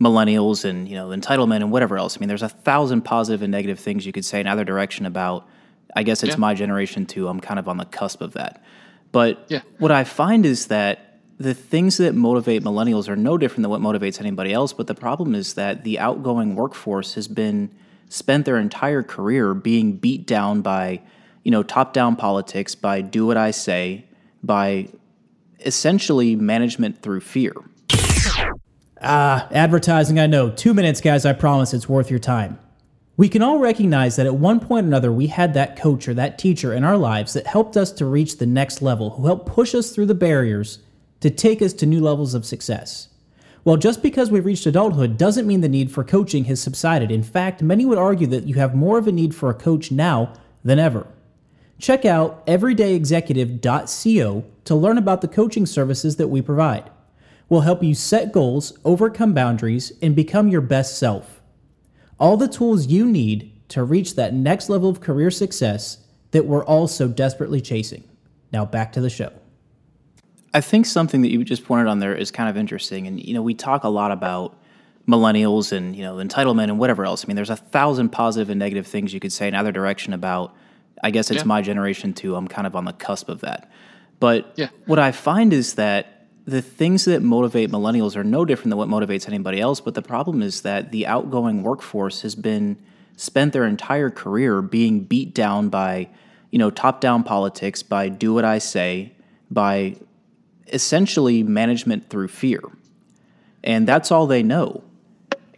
millennials 0.00 0.64
and 0.64 0.88
you 0.88 0.94
know 0.94 1.08
entitlement 1.08 1.56
and 1.56 1.70
whatever 1.70 1.96
else. 1.96 2.16
I 2.16 2.20
mean, 2.20 2.28
there's 2.28 2.42
a 2.42 2.48
thousand 2.48 3.02
positive 3.02 3.42
and 3.42 3.50
negative 3.50 3.78
things 3.78 4.06
you 4.06 4.12
could 4.12 4.24
say 4.24 4.40
in 4.40 4.46
either 4.46 4.64
direction 4.64 5.06
about. 5.06 5.48
I 5.96 6.02
guess 6.02 6.24
it's 6.24 6.30
yeah. 6.30 6.38
my 6.38 6.54
generation 6.54 7.06
too. 7.06 7.28
I'm 7.28 7.38
kind 7.38 7.58
of 7.58 7.68
on 7.68 7.76
the 7.76 7.84
cusp 7.84 8.20
of 8.20 8.32
that. 8.32 8.64
But 9.12 9.46
Yeah. 9.48 9.60
what 9.78 9.92
I 9.92 10.02
find 10.02 10.44
is 10.44 10.66
that 10.66 11.13
the 11.38 11.54
things 11.54 11.96
that 11.96 12.14
motivate 12.14 12.62
millennials 12.62 13.08
are 13.08 13.16
no 13.16 13.36
different 13.36 13.62
than 13.62 13.70
what 13.70 13.80
motivates 13.80 14.20
anybody 14.20 14.52
else. 14.52 14.72
But 14.72 14.86
the 14.86 14.94
problem 14.94 15.34
is 15.34 15.54
that 15.54 15.84
the 15.84 15.98
outgoing 15.98 16.54
workforce 16.54 17.14
has 17.14 17.28
been 17.28 17.70
spent 18.08 18.44
their 18.44 18.58
entire 18.58 19.02
career 19.02 19.54
being 19.54 19.96
beat 19.96 20.26
down 20.26 20.60
by, 20.62 21.00
you 21.42 21.50
know, 21.50 21.62
top 21.62 21.92
down 21.92 22.16
politics, 22.16 22.74
by 22.74 23.00
do 23.00 23.26
what 23.26 23.36
I 23.36 23.50
say, 23.50 24.04
by 24.42 24.88
essentially 25.60 26.36
management 26.36 27.02
through 27.02 27.20
fear. 27.20 27.54
Ah, 29.00 29.48
advertising, 29.50 30.18
I 30.18 30.26
know. 30.26 30.50
Two 30.50 30.72
minutes, 30.72 31.00
guys, 31.00 31.26
I 31.26 31.32
promise 31.32 31.74
it's 31.74 31.88
worth 31.88 32.10
your 32.10 32.20
time. 32.20 32.58
We 33.16 33.28
can 33.28 33.42
all 33.42 33.58
recognize 33.58 34.16
that 34.16 34.26
at 34.26 34.36
one 34.36 34.60
point 34.60 34.84
or 34.84 34.88
another, 34.88 35.12
we 35.12 35.28
had 35.28 35.54
that 35.54 35.76
coach 35.76 36.08
or 36.08 36.14
that 36.14 36.38
teacher 36.38 36.72
in 36.72 36.84
our 36.84 36.96
lives 36.96 37.32
that 37.34 37.46
helped 37.46 37.76
us 37.76 37.92
to 37.92 38.06
reach 38.06 38.38
the 38.38 38.46
next 38.46 38.82
level, 38.82 39.10
who 39.10 39.26
helped 39.26 39.46
push 39.46 39.74
us 39.74 39.90
through 39.90 40.06
the 40.06 40.14
barriers 40.14 40.78
to 41.24 41.30
take 41.30 41.62
us 41.62 41.72
to 41.72 41.86
new 41.86 42.02
levels 42.02 42.34
of 42.34 42.44
success. 42.44 43.08
Well, 43.64 43.78
just 43.78 44.02
because 44.02 44.30
we've 44.30 44.44
reached 44.44 44.66
adulthood 44.66 45.16
doesn't 45.16 45.46
mean 45.46 45.62
the 45.62 45.70
need 45.70 45.90
for 45.90 46.04
coaching 46.04 46.44
has 46.44 46.60
subsided. 46.60 47.10
In 47.10 47.22
fact, 47.22 47.62
many 47.62 47.86
would 47.86 47.96
argue 47.96 48.26
that 48.26 48.44
you 48.44 48.56
have 48.56 48.74
more 48.74 48.98
of 48.98 49.08
a 49.08 49.12
need 49.12 49.34
for 49.34 49.48
a 49.48 49.54
coach 49.54 49.90
now 49.90 50.34
than 50.62 50.78
ever. 50.78 51.06
Check 51.78 52.04
out 52.04 52.46
everydayexecutive.co 52.46 54.44
to 54.64 54.74
learn 54.74 54.98
about 54.98 55.22
the 55.22 55.28
coaching 55.28 55.64
services 55.64 56.16
that 56.16 56.28
we 56.28 56.42
provide. 56.42 56.90
We'll 57.48 57.62
help 57.62 57.82
you 57.82 57.94
set 57.94 58.30
goals, 58.30 58.76
overcome 58.84 59.32
boundaries, 59.32 59.94
and 60.02 60.14
become 60.14 60.48
your 60.48 60.60
best 60.60 60.98
self. 60.98 61.40
All 62.20 62.36
the 62.36 62.48
tools 62.48 62.88
you 62.88 63.06
need 63.06 63.50
to 63.70 63.82
reach 63.82 64.14
that 64.16 64.34
next 64.34 64.68
level 64.68 64.90
of 64.90 65.00
career 65.00 65.30
success 65.30 66.04
that 66.32 66.44
we're 66.44 66.66
all 66.66 66.86
so 66.86 67.08
desperately 67.08 67.62
chasing. 67.62 68.04
Now 68.52 68.66
back 68.66 68.92
to 68.92 69.00
the 69.00 69.08
show. 69.08 69.32
I 70.54 70.60
think 70.60 70.86
something 70.86 71.22
that 71.22 71.30
you 71.32 71.44
just 71.44 71.64
pointed 71.64 71.88
on 71.88 71.98
there 71.98 72.14
is 72.14 72.30
kind 72.30 72.48
of 72.48 72.56
interesting. 72.56 73.06
And, 73.08 73.22
you 73.22 73.34
know, 73.34 73.42
we 73.42 73.54
talk 73.54 73.82
a 73.84 73.88
lot 73.88 74.12
about 74.12 74.56
millennials 75.08 75.72
and, 75.72 75.94
you 75.94 76.02
know, 76.02 76.16
entitlement 76.16 76.64
and 76.64 76.78
whatever 76.78 77.04
else. 77.04 77.24
I 77.24 77.26
mean, 77.26 77.36
there's 77.36 77.50
a 77.50 77.56
thousand 77.56 78.10
positive 78.10 78.48
and 78.50 78.58
negative 78.58 78.86
things 78.86 79.12
you 79.12 79.20
could 79.20 79.32
say 79.32 79.48
in 79.48 79.54
either 79.54 79.72
direction 79.72 80.12
about, 80.14 80.54
I 81.02 81.10
guess 81.10 81.30
it's 81.30 81.42
Yeah. 81.42 81.46
my 81.48 81.60
generation 81.60 82.14
too. 82.14 82.36
I'm 82.36 82.46
kind 82.48 82.66
of 82.66 82.76
on 82.76 82.84
the 82.84 82.92
cusp 82.92 83.28
of 83.28 83.40
that. 83.40 83.68
But 84.20 84.52
Yeah. 84.56 84.68
what 84.86 84.98
I 85.00 85.10
find 85.12 85.52
is 85.52 85.74
that 85.74 86.26
the 86.46 86.62
things 86.62 87.04
that 87.06 87.22
motivate 87.22 87.70
millennials 87.70 88.16
are 88.16 88.24
no 88.24 88.44
different 88.44 88.70
than 88.70 88.78
what 88.78 88.88
motivates 88.88 89.26
anybody 89.26 89.60
else. 89.60 89.80
But 89.80 89.94
the 89.94 90.02
problem 90.02 90.40
is 90.40 90.60
that 90.60 90.92
the 90.92 91.06
outgoing 91.06 91.62
workforce 91.62 92.22
has 92.22 92.34
been 92.34 92.76
spent 93.16 93.52
their 93.52 93.64
entire 93.64 94.10
career 94.10 94.62
being 94.62 95.00
beat 95.00 95.34
down 95.34 95.68
by, 95.68 96.08
you 96.50 96.58
know, 96.58 96.70
top 96.70 97.00
down 97.00 97.24
politics, 97.24 97.82
by 97.82 98.08
do 98.08 98.32
what 98.34 98.44
I 98.44 98.58
say, 98.58 99.12
by 99.50 99.96
essentially 100.72 101.42
management 101.42 102.08
through 102.10 102.28
fear. 102.28 102.60
And 103.62 103.86
that's 103.86 104.10
all 104.10 104.26
they 104.26 104.42
know. 104.42 104.84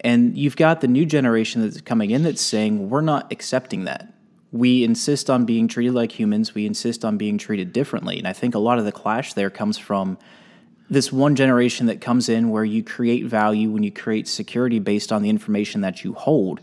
And 0.00 0.36
you've 0.36 0.56
got 0.56 0.80
the 0.80 0.88
new 0.88 1.04
generation 1.06 1.62
that's 1.62 1.80
coming 1.80 2.10
in 2.10 2.22
that's 2.22 2.42
saying, 2.42 2.90
we're 2.90 3.00
not 3.00 3.32
accepting 3.32 3.84
that. 3.84 4.12
We 4.52 4.84
insist 4.84 5.28
on 5.28 5.44
being 5.44 5.66
treated 5.66 5.94
like 5.94 6.12
humans. 6.12 6.54
We 6.54 6.66
insist 6.66 7.04
on 7.04 7.18
being 7.18 7.38
treated 7.38 7.72
differently. 7.72 8.18
And 8.18 8.28
I 8.28 8.32
think 8.32 8.54
a 8.54 8.60
lot 8.60 8.78
of 8.78 8.84
the 8.84 8.92
clash 8.92 9.34
there 9.34 9.50
comes 9.50 9.76
from 9.76 10.18
this 10.88 11.12
one 11.12 11.34
generation 11.34 11.86
that 11.86 12.00
comes 12.00 12.28
in 12.28 12.50
where 12.50 12.64
you 12.64 12.82
create 12.82 13.24
value 13.24 13.70
when 13.70 13.82
you 13.82 13.90
create 13.90 14.28
security 14.28 14.78
based 14.78 15.10
on 15.10 15.22
the 15.22 15.28
information 15.28 15.80
that 15.80 16.04
you 16.04 16.12
hold, 16.12 16.60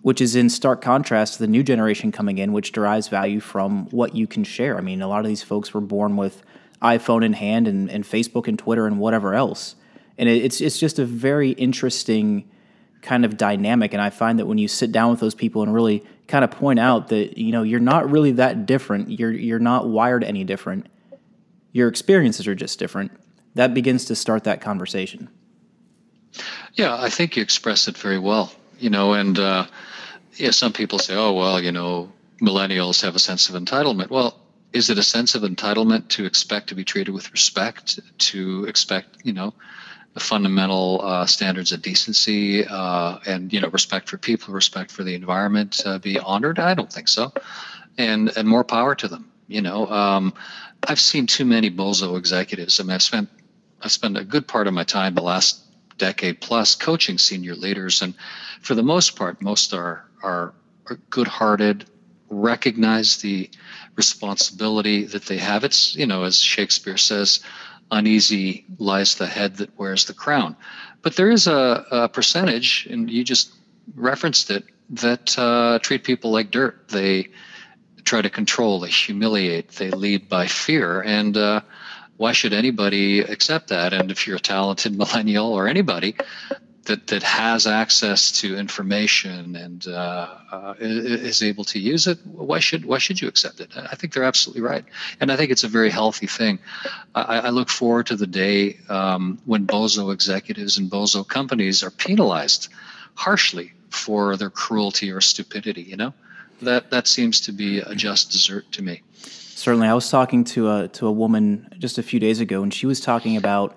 which 0.00 0.20
is 0.20 0.34
in 0.34 0.48
stark 0.48 0.80
contrast 0.80 1.34
to 1.34 1.40
the 1.40 1.46
new 1.46 1.62
generation 1.62 2.10
coming 2.10 2.38
in, 2.38 2.52
which 2.52 2.72
derives 2.72 3.08
value 3.08 3.40
from 3.40 3.86
what 3.90 4.14
you 4.14 4.26
can 4.26 4.44
share. 4.44 4.78
I 4.78 4.80
mean, 4.80 5.02
a 5.02 5.08
lot 5.08 5.20
of 5.20 5.26
these 5.26 5.42
folks 5.42 5.74
were 5.74 5.82
born 5.82 6.16
with 6.16 6.42
iPhone 6.82 7.24
in 7.24 7.32
hand 7.32 7.66
and, 7.66 7.90
and 7.90 8.04
Facebook 8.04 8.48
and 8.48 8.58
Twitter 8.58 8.86
and 8.86 8.98
whatever 8.98 9.34
else. 9.34 9.74
And 10.16 10.28
it, 10.28 10.44
it's, 10.44 10.60
it's 10.60 10.78
just 10.78 10.98
a 10.98 11.04
very 11.04 11.50
interesting 11.50 12.48
kind 13.02 13.24
of 13.24 13.36
dynamic. 13.36 13.92
And 13.92 14.02
I 14.02 14.10
find 14.10 14.38
that 14.38 14.46
when 14.46 14.58
you 14.58 14.68
sit 14.68 14.92
down 14.92 15.10
with 15.10 15.20
those 15.20 15.34
people 15.34 15.62
and 15.62 15.72
really 15.72 16.04
kind 16.26 16.44
of 16.44 16.50
point 16.50 16.78
out 16.78 17.08
that, 17.08 17.38
you 17.38 17.52
know, 17.52 17.62
you're 17.62 17.80
not 17.80 18.10
really 18.10 18.32
that 18.32 18.66
different, 18.66 19.18
you're, 19.18 19.32
you're 19.32 19.58
not 19.58 19.88
wired 19.88 20.24
any 20.24 20.44
different, 20.44 20.86
your 21.72 21.88
experiences 21.88 22.46
are 22.46 22.54
just 22.54 22.78
different, 22.78 23.12
that 23.54 23.74
begins 23.74 24.04
to 24.06 24.14
start 24.14 24.44
that 24.44 24.60
conversation. 24.60 25.28
Yeah, 26.74 26.96
I 26.96 27.08
think 27.08 27.36
you 27.36 27.42
express 27.42 27.88
it 27.88 27.96
very 27.96 28.18
well. 28.18 28.52
You 28.78 28.90
know, 28.90 29.14
and 29.14 29.36
uh, 29.38 29.66
yeah, 30.36 30.52
some 30.52 30.72
people 30.72 31.00
say, 31.00 31.16
"Oh, 31.16 31.32
well, 31.32 31.60
you 31.60 31.72
know, 31.72 32.12
millennials 32.40 33.02
have 33.02 33.16
a 33.16 33.18
sense 33.18 33.48
of 33.48 33.60
entitlement." 33.60 34.10
Well, 34.10 34.37
is 34.72 34.90
it 34.90 34.98
a 34.98 35.02
sense 35.02 35.34
of 35.34 35.42
entitlement 35.42 36.08
to 36.08 36.24
expect 36.24 36.68
to 36.68 36.74
be 36.74 36.84
treated 36.84 37.12
with 37.12 37.30
respect, 37.32 37.98
to 38.18 38.64
expect, 38.66 39.16
you 39.24 39.32
know, 39.32 39.54
the 40.14 40.20
fundamental 40.20 41.00
uh, 41.02 41.26
standards 41.26 41.72
of 41.72 41.82
decency 41.82 42.66
uh, 42.66 43.18
and 43.26 43.52
you 43.52 43.60
know 43.60 43.68
respect 43.68 44.08
for 44.08 44.18
people, 44.18 44.52
respect 44.52 44.90
for 44.90 45.04
the 45.04 45.14
environment 45.14 45.80
uh, 45.86 45.98
be 45.98 46.18
honored? 46.18 46.58
I 46.58 46.74
don't 46.74 46.92
think 46.92 47.08
so. 47.08 47.32
And 47.96 48.36
and 48.36 48.48
more 48.48 48.64
power 48.64 48.94
to 48.96 49.08
them. 49.08 49.30
You 49.46 49.62
know, 49.62 49.86
um, 49.86 50.34
I've 50.82 51.00
seen 51.00 51.26
too 51.26 51.44
many 51.44 51.70
bozo 51.70 52.18
executives. 52.18 52.80
I 52.80 52.82
mean, 52.82 52.92
I've 52.92 53.02
spent 53.02 53.28
I've 53.80 53.92
spent 53.92 54.16
a 54.16 54.24
good 54.24 54.48
part 54.48 54.66
of 54.66 54.74
my 54.74 54.84
time 54.84 55.14
the 55.14 55.22
last 55.22 55.62
decade 55.98 56.40
plus 56.40 56.74
coaching 56.74 57.18
senior 57.18 57.54
leaders, 57.54 58.02
and 58.02 58.14
for 58.60 58.74
the 58.74 58.82
most 58.82 59.16
part, 59.16 59.40
most 59.40 59.72
are 59.72 60.04
are, 60.22 60.52
are 60.90 60.98
good-hearted, 61.10 61.84
recognize 62.28 63.18
the 63.18 63.48
responsibility 63.98 65.04
that 65.04 65.26
they 65.26 65.36
have. 65.36 65.64
It's 65.64 65.94
you 65.94 66.06
know, 66.06 66.22
as 66.22 66.38
Shakespeare 66.40 66.96
says, 66.96 67.40
uneasy 67.90 68.64
lies 68.78 69.16
the 69.16 69.26
head 69.26 69.56
that 69.56 69.76
wears 69.78 70.06
the 70.06 70.14
crown. 70.14 70.56
But 71.02 71.16
there 71.16 71.30
is 71.30 71.46
a, 71.46 71.84
a 71.90 72.08
percentage, 72.08 72.86
and 72.90 73.10
you 73.10 73.24
just 73.24 73.52
referenced 73.94 74.50
it, 74.50 74.64
that 74.90 75.38
uh, 75.38 75.80
treat 75.80 76.04
people 76.04 76.30
like 76.30 76.50
dirt. 76.50 76.88
They 76.88 77.28
try 78.04 78.22
to 78.22 78.30
control, 78.30 78.80
they 78.80 78.88
humiliate, 78.88 79.68
they 79.72 79.90
lead 79.90 80.28
by 80.28 80.46
fear, 80.46 81.02
and 81.02 81.36
uh, 81.36 81.60
why 82.16 82.32
should 82.32 82.52
anybody 82.52 83.20
accept 83.20 83.68
that? 83.68 83.92
And 83.92 84.10
if 84.10 84.26
you're 84.26 84.36
a 84.36 84.40
talented 84.40 84.96
millennial 85.02 85.52
or 85.52 85.68
anybody 85.68 86.16
that 86.88 87.06
that 87.08 87.22
has 87.22 87.66
access 87.66 88.32
to 88.32 88.56
information 88.56 89.54
and 89.56 89.86
uh, 89.86 90.28
uh, 90.50 90.74
is 90.80 91.42
able 91.42 91.64
to 91.64 91.78
use 91.78 92.06
it, 92.06 92.18
why 92.26 92.58
should 92.58 92.84
why 92.86 92.98
should 92.98 93.20
you 93.20 93.28
accept 93.28 93.60
it? 93.60 93.70
I 93.76 93.94
think 93.94 94.12
they're 94.12 94.24
absolutely 94.24 94.62
right, 94.62 94.84
and 95.20 95.30
I 95.30 95.36
think 95.36 95.50
it's 95.50 95.64
a 95.64 95.68
very 95.68 95.90
healthy 95.90 96.26
thing. 96.26 96.58
I, 97.14 97.40
I 97.40 97.50
look 97.50 97.68
forward 97.68 98.06
to 98.06 98.16
the 98.16 98.26
day 98.26 98.78
um, 98.88 99.38
when 99.44 99.66
bozo 99.66 100.12
executives 100.12 100.78
and 100.78 100.90
bozo 100.90 101.28
companies 101.28 101.82
are 101.82 101.90
penalized 101.90 102.68
harshly 103.14 103.72
for 103.90 104.36
their 104.36 104.50
cruelty 104.50 105.10
or 105.12 105.20
stupidity. 105.20 105.82
You 105.82 105.96
know, 105.96 106.14
that 106.62 106.90
that 106.90 107.06
seems 107.06 107.40
to 107.42 107.52
be 107.52 107.78
a 107.80 107.94
just 107.94 108.32
dessert 108.32 108.64
to 108.72 108.82
me. 108.82 109.02
Certainly, 109.22 109.88
I 109.88 109.94
was 109.94 110.08
talking 110.10 110.42
to 110.44 110.70
a 110.70 110.88
to 110.88 111.06
a 111.06 111.12
woman 111.12 111.68
just 111.78 111.98
a 111.98 112.02
few 112.02 112.18
days 112.18 112.40
ago, 112.40 112.62
and 112.62 112.72
she 112.72 112.86
was 112.86 113.00
talking 113.00 113.36
about 113.36 113.76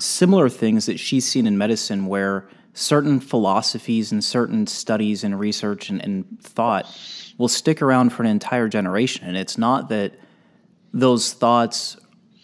similar 0.00 0.48
things 0.48 0.86
that 0.86 0.98
she's 0.98 1.26
seen 1.26 1.46
in 1.46 1.58
medicine, 1.58 2.06
where 2.06 2.48
certain 2.72 3.20
philosophies 3.20 4.12
and 4.12 4.22
certain 4.22 4.66
studies 4.66 5.24
and 5.24 5.38
research 5.38 5.90
and, 5.90 6.02
and 6.02 6.40
thought 6.40 6.86
will 7.36 7.48
stick 7.48 7.82
around 7.82 8.10
for 8.10 8.22
an 8.22 8.28
entire 8.28 8.68
generation. 8.68 9.26
And 9.26 9.36
it's 9.36 9.58
not 9.58 9.88
that 9.88 10.14
those 10.92 11.32
thoughts 11.32 11.96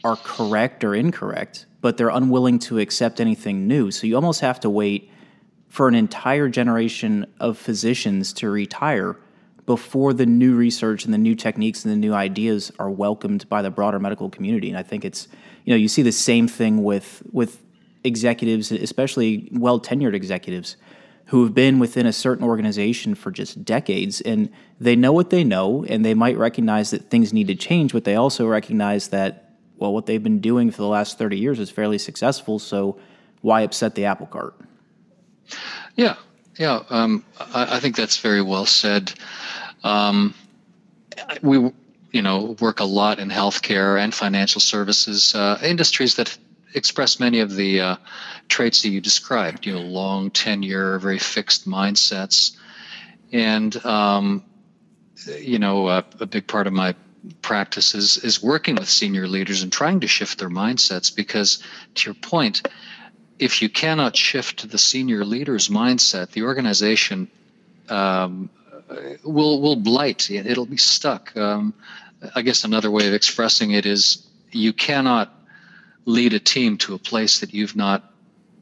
are 0.04 0.16
correct 0.16 0.84
or 0.84 0.94
incorrect, 0.94 1.66
but 1.80 1.96
they're 1.96 2.08
unwilling 2.08 2.58
to 2.60 2.78
accept 2.78 3.20
anything 3.20 3.66
new. 3.66 3.90
So 3.90 4.06
you 4.06 4.14
almost 4.14 4.40
have 4.40 4.60
to 4.60 4.70
wait 4.70 5.10
for 5.68 5.88
an 5.88 5.94
entire 5.94 6.48
generation 6.48 7.26
of 7.40 7.58
physicians 7.58 8.32
to 8.34 8.48
retire 8.48 9.16
before 9.66 10.12
the 10.12 10.26
new 10.26 10.54
research 10.54 11.04
and 11.04 11.12
the 11.12 11.18
new 11.18 11.34
techniques 11.34 11.84
and 11.84 11.92
the 11.92 11.98
new 11.98 12.14
ideas 12.14 12.72
are 12.78 12.90
welcomed 12.90 13.48
by 13.48 13.62
the 13.62 13.70
broader 13.70 13.98
medical 13.98 14.30
community. 14.30 14.68
And 14.68 14.78
I 14.78 14.82
think 14.82 15.04
it's, 15.04 15.28
you 15.66 15.74
know, 15.74 15.76
you 15.76 15.88
see 15.88 16.02
the 16.02 16.12
same 16.12 16.48
thing 16.48 16.82
with 16.82 17.22
with 17.32 17.60
executives, 18.04 18.72
especially 18.72 19.48
well 19.52 19.78
tenured 19.78 20.14
executives 20.14 20.76
who 21.26 21.42
have 21.42 21.52
been 21.52 21.80
within 21.80 22.06
a 22.06 22.12
certain 22.12 22.44
organization 22.44 23.16
for 23.16 23.32
just 23.32 23.64
decades 23.64 24.20
and 24.20 24.48
they 24.80 24.94
know 24.94 25.12
what 25.12 25.30
they 25.30 25.42
know 25.42 25.84
and 25.88 26.04
they 26.04 26.14
might 26.14 26.38
recognize 26.38 26.92
that 26.92 27.10
things 27.10 27.32
need 27.32 27.48
to 27.48 27.54
change, 27.56 27.92
but 27.92 28.04
they 28.04 28.14
also 28.14 28.46
recognize 28.46 29.08
that 29.08 29.56
well 29.76 29.92
what 29.92 30.06
they've 30.06 30.22
been 30.22 30.40
doing 30.40 30.70
for 30.70 30.78
the 30.78 30.88
last 30.88 31.18
30 31.18 31.36
years 31.36 31.58
is 31.58 31.68
fairly 31.68 31.98
successful, 31.98 32.60
so 32.60 32.96
why 33.42 33.62
upset 33.62 33.96
the 33.96 34.04
apple 34.04 34.26
cart? 34.26 34.54
Yeah, 35.96 36.14
yeah, 36.58 36.84
um, 36.90 37.24
I, 37.40 37.76
I, 37.76 37.80
think 37.80 37.96
that's 37.96 38.18
very 38.18 38.42
well 38.42 38.66
said. 38.66 39.12
Um, 39.82 40.32
we, 41.42 41.72
you 42.12 42.22
know, 42.22 42.56
work 42.60 42.80
a 42.80 42.84
lot 42.84 43.18
in 43.18 43.28
healthcare 43.28 44.02
and 44.02 44.14
financial 44.14 44.60
services 44.60 45.34
uh, 45.34 45.58
industries 45.62 46.16
that 46.16 46.36
express 46.74 47.18
many 47.20 47.40
of 47.40 47.54
the 47.54 47.80
uh, 47.80 47.96
traits 48.48 48.82
that 48.82 48.88
you 48.90 49.00
described. 49.00 49.66
You 49.66 49.74
know, 49.74 49.80
long 49.80 50.30
tenure, 50.30 50.98
very 50.98 51.18
fixed 51.18 51.68
mindsets, 51.68 52.56
and 53.32 53.74
um, 53.84 54.44
you 55.40 55.58
know, 55.58 55.86
uh, 55.86 56.02
a 56.20 56.26
big 56.26 56.46
part 56.46 56.66
of 56.66 56.72
my 56.72 56.94
practice 57.42 57.94
is, 57.94 58.18
is 58.18 58.42
working 58.42 58.76
with 58.76 58.88
senior 58.88 59.26
leaders 59.26 59.62
and 59.62 59.72
trying 59.72 60.00
to 60.00 60.06
shift 60.06 60.38
their 60.38 60.50
mindsets 60.50 61.14
because, 61.14 61.62
to 61.94 62.10
your 62.10 62.14
point, 62.14 62.68
if 63.38 63.60
you 63.60 63.68
cannot 63.68 64.16
shift 64.16 64.70
the 64.70 64.78
senior 64.78 65.24
leader's 65.24 65.68
mindset, 65.68 66.30
the 66.30 66.42
organization 66.42 67.28
um, 67.88 68.50
will 69.24 69.60
will 69.60 69.76
blight. 69.76 70.30
It'll 70.30 70.66
be 70.66 70.76
stuck. 70.76 71.36
Um, 71.36 71.74
I 72.34 72.42
guess 72.42 72.64
another 72.64 72.90
way 72.90 73.06
of 73.06 73.14
expressing 73.14 73.72
it 73.72 73.86
is 73.86 74.26
you 74.52 74.72
cannot 74.72 75.32
lead 76.04 76.32
a 76.32 76.38
team 76.38 76.78
to 76.78 76.94
a 76.94 76.98
place 76.98 77.40
that 77.40 77.52
you've 77.52 77.76
not 77.76 78.12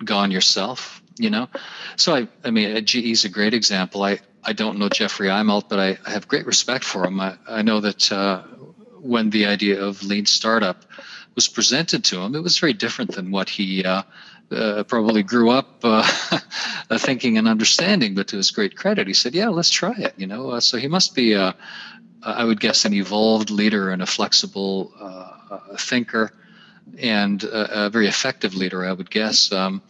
gone 0.04 0.30
yourself. 0.30 1.02
You 1.16 1.30
know, 1.30 1.48
so 1.96 2.14
I 2.14 2.28
I 2.44 2.50
mean 2.50 2.84
GE 2.84 2.96
is 2.96 3.24
a 3.24 3.28
great 3.28 3.54
example. 3.54 4.02
I 4.02 4.20
I 4.42 4.52
don't 4.52 4.78
know 4.78 4.88
Jeffrey 4.88 5.28
Immelt, 5.28 5.68
but 5.68 5.78
I, 5.78 5.98
I 6.04 6.10
have 6.10 6.28
great 6.28 6.46
respect 6.46 6.84
for 6.84 7.04
him. 7.04 7.20
I, 7.20 7.36
I 7.48 7.62
know 7.62 7.80
that 7.80 8.12
uh, 8.12 8.42
when 9.00 9.30
the 9.30 9.46
idea 9.46 9.82
of 9.82 10.02
lean 10.02 10.26
startup 10.26 10.84
was 11.34 11.48
presented 11.48 12.04
to 12.04 12.20
him, 12.20 12.34
it 12.34 12.42
was 12.42 12.58
very 12.58 12.72
different 12.72 13.14
than 13.14 13.30
what 13.30 13.48
he 13.48 13.84
uh, 13.84 14.02
uh, 14.54 14.84
probably 14.84 15.22
grew 15.22 15.50
up 15.50 15.80
uh, 15.84 16.06
thinking 16.98 17.38
and 17.38 17.48
understanding. 17.48 18.14
But 18.14 18.28
to 18.28 18.36
his 18.36 18.50
great 18.50 18.76
credit, 18.76 19.06
he 19.06 19.14
said, 19.14 19.34
"Yeah, 19.34 19.48
let's 19.48 19.70
try 19.70 19.94
it." 19.96 20.14
You 20.16 20.26
know, 20.26 20.50
uh, 20.50 20.60
so 20.60 20.78
he 20.78 20.88
must 20.88 21.14
be, 21.14 21.34
uh, 21.34 21.52
I 22.22 22.44
would 22.44 22.60
guess, 22.60 22.84
an 22.84 22.94
evolved 22.94 23.50
leader 23.50 23.90
and 23.90 24.02
a 24.02 24.06
flexible 24.06 24.92
thinker 25.78 26.32
and 26.98 27.42
a, 27.44 27.90
very 27.90 28.06
effective 28.06 28.54
leader, 28.54 28.84
I 28.84 28.92
would 28.92 29.10
guess. 29.10 29.50
Um, 29.52 29.82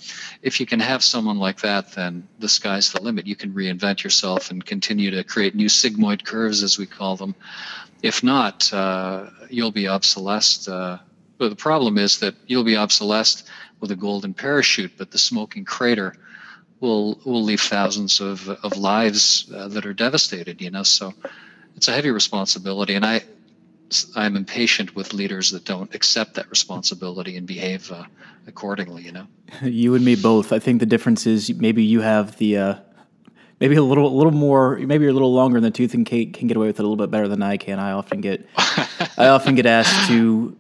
if 0.43 0.61
you 0.61 0.67
can 0.67 0.81
have 0.81 1.03
someone 1.03 1.39
like 1.39 1.61
that, 1.61 1.93
then 1.93 2.27
the 2.39 2.49
sky's 2.49 2.93
the 2.93 3.03
limit. 3.03 3.27
You 3.27 3.37
can 3.37 3.53
reinvent 3.53 4.03
yourself 4.03 4.51
and 4.51 4.65
continue 4.65 5.11
to 5.11 5.25
create 5.25 5.55
new 5.55 5.69
sigmoid 5.69 6.25
curves, 6.25 6.63
as 6.63 6.79
we 6.79 6.87
call 6.87 7.17
them. 7.17 7.35
If 8.03 8.23
not, 8.23 8.73
uh, 8.73 9.27
you'll 9.51 9.73
be 9.73 9.89
obsolesced. 9.89 10.69
But 11.39 11.51
the 11.51 11.57
problem 11.57 11.99
is 11.99 12.19
that 12.21 12.35
you'll 12.47 12.65
be 12.65 12.77
obsolesced 12.77 13.49
with 13.81 13.91
a 13.91 13.97
golden 13.97 14.35
parachute, 14.35 14.93
but 14.97 15.11
the 15.11 15.19
smoking 15.19 15.65
crater 15.65 16.15
will 16.81 17.19
will 17.25 17.43
leave 17.43 17.61
thousands 17.61 18.21
of 18.21 18.49
of 18.49 18.77
lives 18.77 19.51
uh, 19.55 19.69
that 19.69 19.87
are 19.87 19.95
devastated. 19.95 20.61
You 20.61 20.71
know, 20.71 20.83
so 20.83 21.13
it's 21.77 21.89
a 21.89 21.93
heavy 21.93 22.11
responsibility, 22.11 22.95
and 22.95 23.05
I 23.05 23.23
I'm 24.17 24.37
impatient 24.37 24.95
with 24.95 25.13
leaders 25.13 25.51
that 25.51 25.65
don't 25.65 25.95
accept 25.95 26.35
that 26.35 26.49
responsibility 26.51 27.37
and 27.37 27.47
behave 27.47 27.91
uh, 27.91 28.05
accordingly. 28.47 29.03
You 29.03 29.13
know, 29.13 29.27
you 29.63 29.95
and 29.95 30.05
me 30.05 30.17
both. 30.17 30.53
I 30.53 30.59
think 30.59 30.81
the 30.81 30.87
difference 30.87 31.27
is 31.27 31.53
maybe 31.55 31.83
you 31.85 32.01
have 32.01 32.37
the 32.39 32.57
uh, 32.57 32.75
maybe 33.61 33.77
a 33.77 33.83
little 33.83 34.07
a 34.07 34.17
little 34.17 34.33
more. 34.33 34.77
Maybe 34.77 35.03
you're 35.03 35.11
a 35.11 35.15
little 35.15 35.35
longer 35.35 35.57
in 35.57 35.63
the 35.63 35.71
tooth 35.71 35.95
and 35.95 36.07
Kate 36.07 36.33
can 36.33 36.49
get 36.49 36.57
away 36.57 36.69
with 36.69 36.79
it 36.79 36.85
a 36.85 36.89
little 36.89 37.05
bit 37.05 37.11
better 37.11 37.29
than 37.29 37.43
I 37.43 37.57
can. 37.57 37.79
I 37.79 37.93
often 37.93 38.21
get 38.21 38.49
I 38.57 39.29
often 39.29 39.55
get 39.55 39.67
asked 39.67 40.09
to 40.09 40.57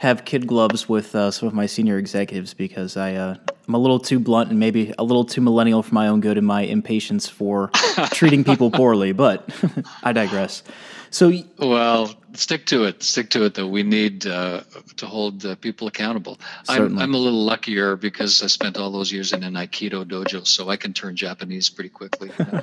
have 0.00 0.24
kid 0.24 0.46
gloves 0.46 0.88
with 0.88 1.14
uh, 1.14 1.30
some 1.30 1.46
of 1.46 1.52
my 1.52 1.66
senior 1.66 1.98
executives 1.98 2.54
because 2.54 2.96
I 2.96 3.14
uh, 3.14 3.36
I'm 3.68 3.74
a 3.74 3.78
little 3.78 3.98
too 3.98 4.18
blunt 4.18 4.48
and 4.48 4.58
maybe 4.58 4.94
a 4.98 5.04
little 5.04 5.24
too 5.24 5.42
millennial 5.42 5.82
for 5.82 5.94
my 5.94 6.08
own 6.08 6.20
good 6.20 6.38
and 6.38 6.46
my 6.46 6.62
impatience 6.62 7.28
for 7.28 7.70
treating 8.12 8.42
people 8.42 8.70
poorly. 8.70 9.12
But 9.12 9.48
I 10.02 10.12
digress. 10.12 10.62
So, 11.12 11.32
well, 11.58 12.14
stick 12.34 12.66
to 12.66 12.84
it. 12.84 13.02
Stick 13.02 13.30
to 13.30 13.44
it, 13.44 13.54
though. 13.54 13.66
We 13.66 13.82
need 13.82 14.28
uh, 14.28 14.62
to 14.96 15.06
hold 15.06 15.44
uh, 15.44 15.56
people 15.56 15.88
accountable. 15.88 16.38
I'm, 16.68 16.98
I'm, 16.98 17.14
a 17.14 17.18
little 17.18 17.44
luckier 17.44 17.96
because 17.96 18.42
I 18.44 18.46
spent 18.46 18.76
all 18.76 18.92
those 18.92 19.10
years 19.10 19.32
in 19.32 19.42
an 19.42 19.54
Aikido 19.54 20.04
dojo, 20.04 20.46
so 20.46 20.68
I 20.68 20.76
can 20.76 20.92
turn 20.92 21.16
Japanese 21.16 21.68
pretty 21.68 21.90
quickly 21.90 22.30
you 22.38 22.44
know, 22.44 22.62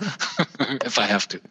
if 0.86 0.98
I 0.98 1.04
have 1.04 1.28
to. 1.28 1.42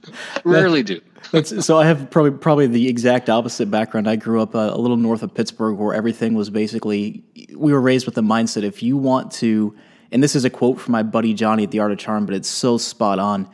Rarely 0.45 0.83
do. 0.83 1.03
so 1.45 1.79
I 1.79 1.85
have 1.85 2.11
probably 2.11 2.31
probably 2.31 2.67
the 2.67 2.89
exact 2.89 3.29
opposite 3.29 3.71
background. 3.71 4.09
I 4.09 4.17
grew 4.17 4.41
up 4.41 4.55
uh, 4.55 4.71
a 4.73 4.79
little 4.79 4.97
north 4.97 5.23
of 5.23 5.35
Pittsburgh, 5.35 5.77
where 5.77 5.95
everything 5.95 6.35
was 6.35 6.49
basically 6.49 7.23
we 7.55 7.73
were 7.73 7.81
raised 7.81 8.07
with 8.07 8.15
the 8.15 8.23
mindset 8.23 8.63
if 8.63 8.83
you 8.83 8.97
want 8.97 9.33
to, 9.33 9.77
and 10.13 10.23
this 10.23 10.35
is 10.35 10.47
a 10.47 10.51
quote 10.51 10.81
from 10.81 10.93
my 10.93 11.03
buddy 11.03 11.35
Johnny 11.35 11.65
at 11.65 11.71
the 11.73 11.81
Art 11.81 11.93
of 11.93 11.99
Charm, 11.99 12.25
but 12.25 12.35
it's 12.35 12.49
so 12.49 12.79
spot 12.79 13.19
on 13.19 13.51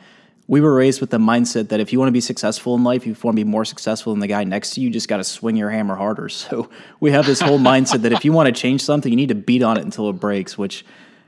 we 0.47 0.59
were 0.59 0.73
raised 0.73 0.99
with 0.99 1.09
the 1.09 1.17
mindset 1.17 1.69
that 1.69 1.79
if 1.79 1.93
you 1.93 1.99
want 1.99 2.09
to 2.09 2.13
be 2.13 2.21
successful 2.21 2.75
in 2.75 2.83
life, 2.83 3.03
if 3.03 3.07
you 3.07 3.15
want 3.23 3.37
to 3.37 3.43
be 3.43 3.49
more 3.49 3.63
successful 3.63 4.11
than 4.13 4.19
the 4.19 4.27
guy 4.27 4.43
next 4.43 4.71
to 4.71 4.81
you, 4.81 4.87
you 4.87 4.93
just 4.93 5.07
got 5.07 5.17
to 5.17 5.23
swing 5.23 5.55
your 5.55 5.69
hammer 5.69 5.95
harder. 5.95 6.29
So 6.29 6.69
we 6.99 7.11
have 7.11 7.25
this 7.25 7.39
whole 7.39 7.59
mindset 7.59 8.01
that 8.01 8.11
if 8.11 8.25
you 8.25 8.33
want 8.33 8.53
to 8.53 8.61
change 8.61 8.81
something, 8.81 9.11
you 9.11 9.15
need 9.15 9.29
to 9.29 9.35
beat 9.35 9.63
on 9.63 9.77
it 9.77 9.85
until 9.85 10.09
it 10.09 10.13
breaks, 10.13 10.57
which 10.57 10.85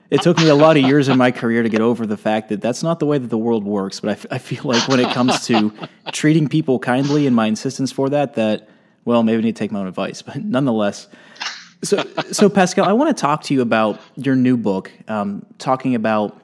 it 0.10 0.21
took 0.21 0.38
me 0.38 0.49
a 0.49 0.56
lot 0.56 0.78
of 0.78 0.84
years 0.84 1.08
in 1.08 1.17
my 1.17 1.32
career 1.32 1.63
to 1.63 1.69
get 1.69 1.82
over 1.82 2.06
the 2.06 2.17
fact 2.17 2.49
that 2.49 2.62
that's 2.62 2.84
not 2.84 2.99
the 2.99 3.06
way 3.06 3.17
that 3.17 3.30
the 3.30 3.38
world 3.38 3.63
works. 3.63 4.01
But 4.01 4.10
I, 4.10 4.13
f- 4.13 4.25
I 4.32 4.38
feel 4.38 4.63
like 4.63 4.88
when 4.88 4.99
it 4.99 5.12
comes 5.13 5.47
to 5.47 5.73
treating 6.12 6.49
people 6.49 6.78
kindly 6.80 7.25
and 7.25 7.36
my 7.36 7.47
insistence 7.47 7.91
for 7.91 8.10
that, 8.10 8.36
that, 8.36 8.69
well, 9.06 9.23
maybe 9.23 9.38
I 9.38 9.41
need 9.41 9.56
to 9.56 9.60
take 9.60 9.71
my 9.71 9.80
own 9.80 9.88
advice. 9.88 10.21
But 10.21 10.43
nonetheless, 10.43 11.08
so, 11.84 12.04
so 12.32 12.49
Pascal, 12.49 12.86
I 12.86 12.93
want 12.93 13.15
to 13.15 13.19
talk 13.19 13.43
to 13.43 13.54
you 13.54 13.62
about 13.62 14.01
your 14.15 14.36
new 14.36 14.58
book, 14.58 14.91
um, 15.08 15.45
talking 15.58 15.95
about 15.95 16.39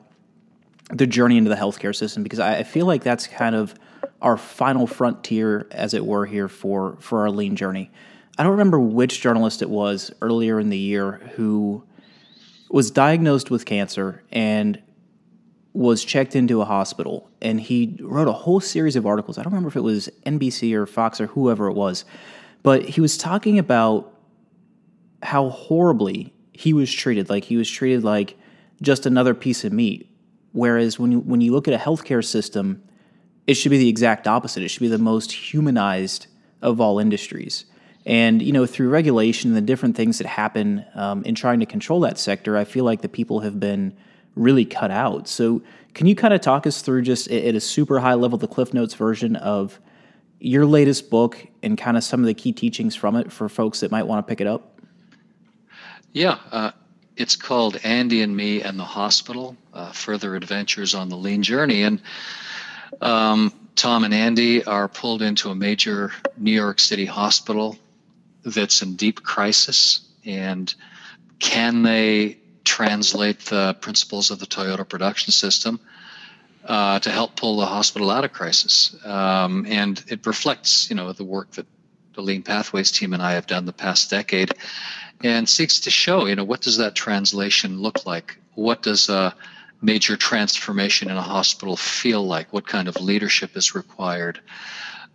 the 0.92 1.08
journey 1.08 1.38
into 1.38 1.50
the 1.50 1.56
healthcare 1.56 1.96
system 1.96 2.24
because 2.24 2.40
I, 2.40 2.64
feel 2.64 2.86
like 2.86 3.04
that's 3.04 3.28
kind 3.28 3.56
of 3.56 3.74
our 4.22 4.38
final 4.38 4.88
frontier, 4.88 5.68
as 5.72 5.94
it 5.94 6.06
were, 6.06 6.26
here 6.26 6.48
for 6.48 6.98
for 7.00 7.22
our 7.22 7.32
lean 7.32 7.56
journey. 7.56 7.92
I 8.38 8.44
don't 8.44 8.52
remember 8.52 8.80
which 8.80 9.22
journalist 9.22 9.62
it 9.62 9.70
was 9.70 10.12
earlier 10.22 10.60
in 10.60 10.70
the 10.70 10.78
year 10.78 11.14
who 11.36 11.84
was 12.70 12.92
diagnosed 12.92 13.52
with 13.52 13.66
cancer 13.66 14.24
and 14.32 14.82
was 15.74 16.04
checked 16.04 16.36
into 16.36 16.62
a 16.62 16.66
hospital 16.66 17.30
and 17.42 17.60
he 17.60 17.98
wrote 18.02 18.28
a 18.28 18.34
whole 18.34 18.60
series 18.60 18.96
of 18.96 19.06
articles. 19.06 19.38
I 19.38 19.44
don't 19.44 19.52
remember 19.52 19.70
if 19.70 19.76
it 19.76 19.82
was 19.82 20.10
NBC 20.26 20.74
or 20.74 20.86
Fox 20.86 21.22
or 21.22 21.28
whoever 21.28 21.68
it 21.68 21.74
was, 21.74 22.06
but 22.64 22.84
he 22.84 23.02
was 23.02 23.18
talking 23.18 23.58
about 23.58 24.14
how 25.24 25.50
horribly 25.50 26.34
he 26.54 26.74
was 26.74 26.92
treated. 26.92 27.30
Like 27.30 27.46
he 27.46 27.58
was 27.58 27.70
treated 27.70 28.04
like 28.04 28.38
just 28.82 29.06
another 29.06 29.34
piece 29.34 29.64
of 29.64 29.72
meat 29.72 30.11
Whereas 30.54 31.00
when 31.00 31.12
you, 31.12 31.20
when 31.20 31.42
you 31.42 31.52
look 31.52 31.68
at 31.68 31.74
a 31.74 31.78
healthcare 31.78 32.24
system, 32.24 32.84
it 33.48 33.56
should 33.56 33.70
be 33.70 33.78
the 33.78 33.90
exact 33.90 34.28
opposite. 34.28 34.64
It 34.64 34.70
should 34.70 34.82
be 34.82 34.88
the 34.88 34.98
most 34.98 35.32
humanized 35.32 36.28
of 36.62 36.80
all 36.80 37.00
industries. 37.00 37.66
And 38.06 38.42
you 38.42 38.52
know, 38.52 38.66
through 38.66 38.90
regulation 38.90 39.52
and 39.52 39.58
the 39.58 39.62
different 39.62 39.96
things 39.96 40.18
that 40.18 40.28
happen 40.28 40.86
um, 40.96 41.24
in 41.24 41.36
trying 41.36 41.60
to 41.60 41.66
control 41.66 42.00
that 42.02 42.18
sector, 42.18 42.58
I 42.58 42.64
feel 42.64 42.84
like 42.84 43.02
the 43.02 43.10
people 43.10 43.42
have 43.42 43.60
been 43.60 43.96
really 44.36 44.66
cut 44.66 44.92
out. 44.92 45.28
So, 45.28 45.62
can 45.94 46.08
you 46.08 46.16
kind 46.16 46.34
of 46.34 46.40
talk 46.42 46.66
us 46.66 46.82
through 46.82 47.02
just 47.02 47.30
at 47.30 47.54
a 47.54 47.60
super 47.60 48.00
high 48.00 48.14
level 48.14 48.38
the 48.38 48.48
Cliff 48.48 48.74
Notes 48.74 48.94
version 48.94 49.36
of 49.36 49.80
your 50.40 50.66
latest 50.66 51.10
book 51.10 51.48
and 51.62 51.78
kind 51.78 51.98
of 51.98 52.04
some 52.04 52.22
of 52.22 52.26
the 52.26 52.34
key 52.34 52.54
teachings 52.54 52.96
from 52.96 53.16
it 53.16 53.32
for 53.32 53.50
folks 53.50 53.82
that 53.82 53.92
might 53.92 54.04
want 54.04 54.26
to 54.26 54.30
pick 54.30 54.40
it 54.40 54.48
up? 54.48 54.80
Yeah, 56.14 56.40
uh, 56.52 56.72
it's 57.22 57.36
called 57.36 57.80
Andy 57.84 58.24
and 58.24 58.36
Me 58.36 58.64
and 58.64 58.80
the 58.80 58.84
Hospital 58.84 59.56
uh, 59.76 59.92
Further 59.92 60.36
Adventures 60.36 60.96
on 60.96 61.08
the 61.08 61.16
Lean 61.16 61.44
Journey. 61.44 61.84
And 61.84 62.02
um, 63.00 63.54
Tom 63.76 64.04
and 64.04 64.14
Andy 64.14 64.64
are 64.66 64.88
pulled 64.88 65.22
into 65.22 65.52
a 65.52 65.56
major 65.56 66.12
New 66.36 66.52
York 66.52 66.80
City 66.80 67.06
hospital 67.06 67.78
that's 68.44 68.82
in 68.82 68.96
deep 68.96 69.22
crisis. 69.22 70.02
And 70.26 70.74
can 71.38 71.84
they 71.84 72.40
translate 72.64 73.42
the 73.42 73.76
principles 73.82 74.32
of 74.32 74.40
the 74.40 74.48
Toyota 74.48 74.88
production 74.88 75.32
system 75.32 75.80
uh, 76.66 77.00
to 77.00 77.12
help 77.12 77.36
pull 77.36 77.58
the 77.58 77.68
hospital 77.68 78.10
out 78.10 78.26
of 78.26 78.34
crisis? 78.34 78.96
Um, 79.06 79.68
and 79.70 80.04
it 80.08 80.26
reflects, 80.26 80.90
you 80.90 80.96
know, 80.96 81.14
the 81.14 81.24
work 81.24 81.52
that 81.52 81.68
the 82.14 82.22
Lean 82.22 82.42
Pathways 82.42 82.92
team 82.92 83.14
and 83.14 83.22
I 83.22 83.34
have 83.34 83.46
done 83.46 83.66
the 83.66 83.74
past 83.74 84.10
decade 84.10 84.52
and 85.24 85.48
seeks 85.48 85.80
to 85.82 85.92
show, 85.92 86.26
you 86.26 86.36
know, 86.36 86.44
what 86.44 86.62
does 86.62 86.78
that 86.78 86.96
translation 86.96 87.82
look 87.82 88.06
like? 88.06 88.38
What 88.56 88.82
does 88.84 89.10
a 89.10 89.36
major 89.82 90.16
transformation 90.16 91.10
in 91.10 91.18
a 91.18 91.22
hospital 91.22 91.76
feel 91.76 92.26
like? 92.26 92.52
What 92.54 92.68
kind 92.68 92.88
of 92.88 93.02
leadership 93.02 93.56
is 93.56 93.74
required? 93.76 94.40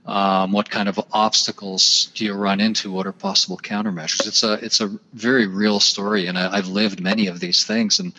Um, 0.07 0.53
what 0.53 0.71
kind 0.71 0.89
of 0.89 1.01
obstacles 1.13 2.11
do 2.15 2.25
you 2.25 2.33
run 2.35 2.61
into? 2.61 2.93
What 2.93 3.07
are 3.07 3.13
possible 3.13 3.59
countermeasures? 3.59 4.27
It's 4.27 4.45
a 4.45 4.53
it's 4.55 4.81
a 4.81 4.97
very 5.15 5.49
real 5.49 5.81
story, 5.81 6.29
and 6.29 6.39
I, 6.39 6.55
have 6.55 6.69
lived 6.69 7.01
many 7.01 7.27
of 7.27 7.41
these 7.41 7.65
things, 7.65 7.99
and 7.99 8.13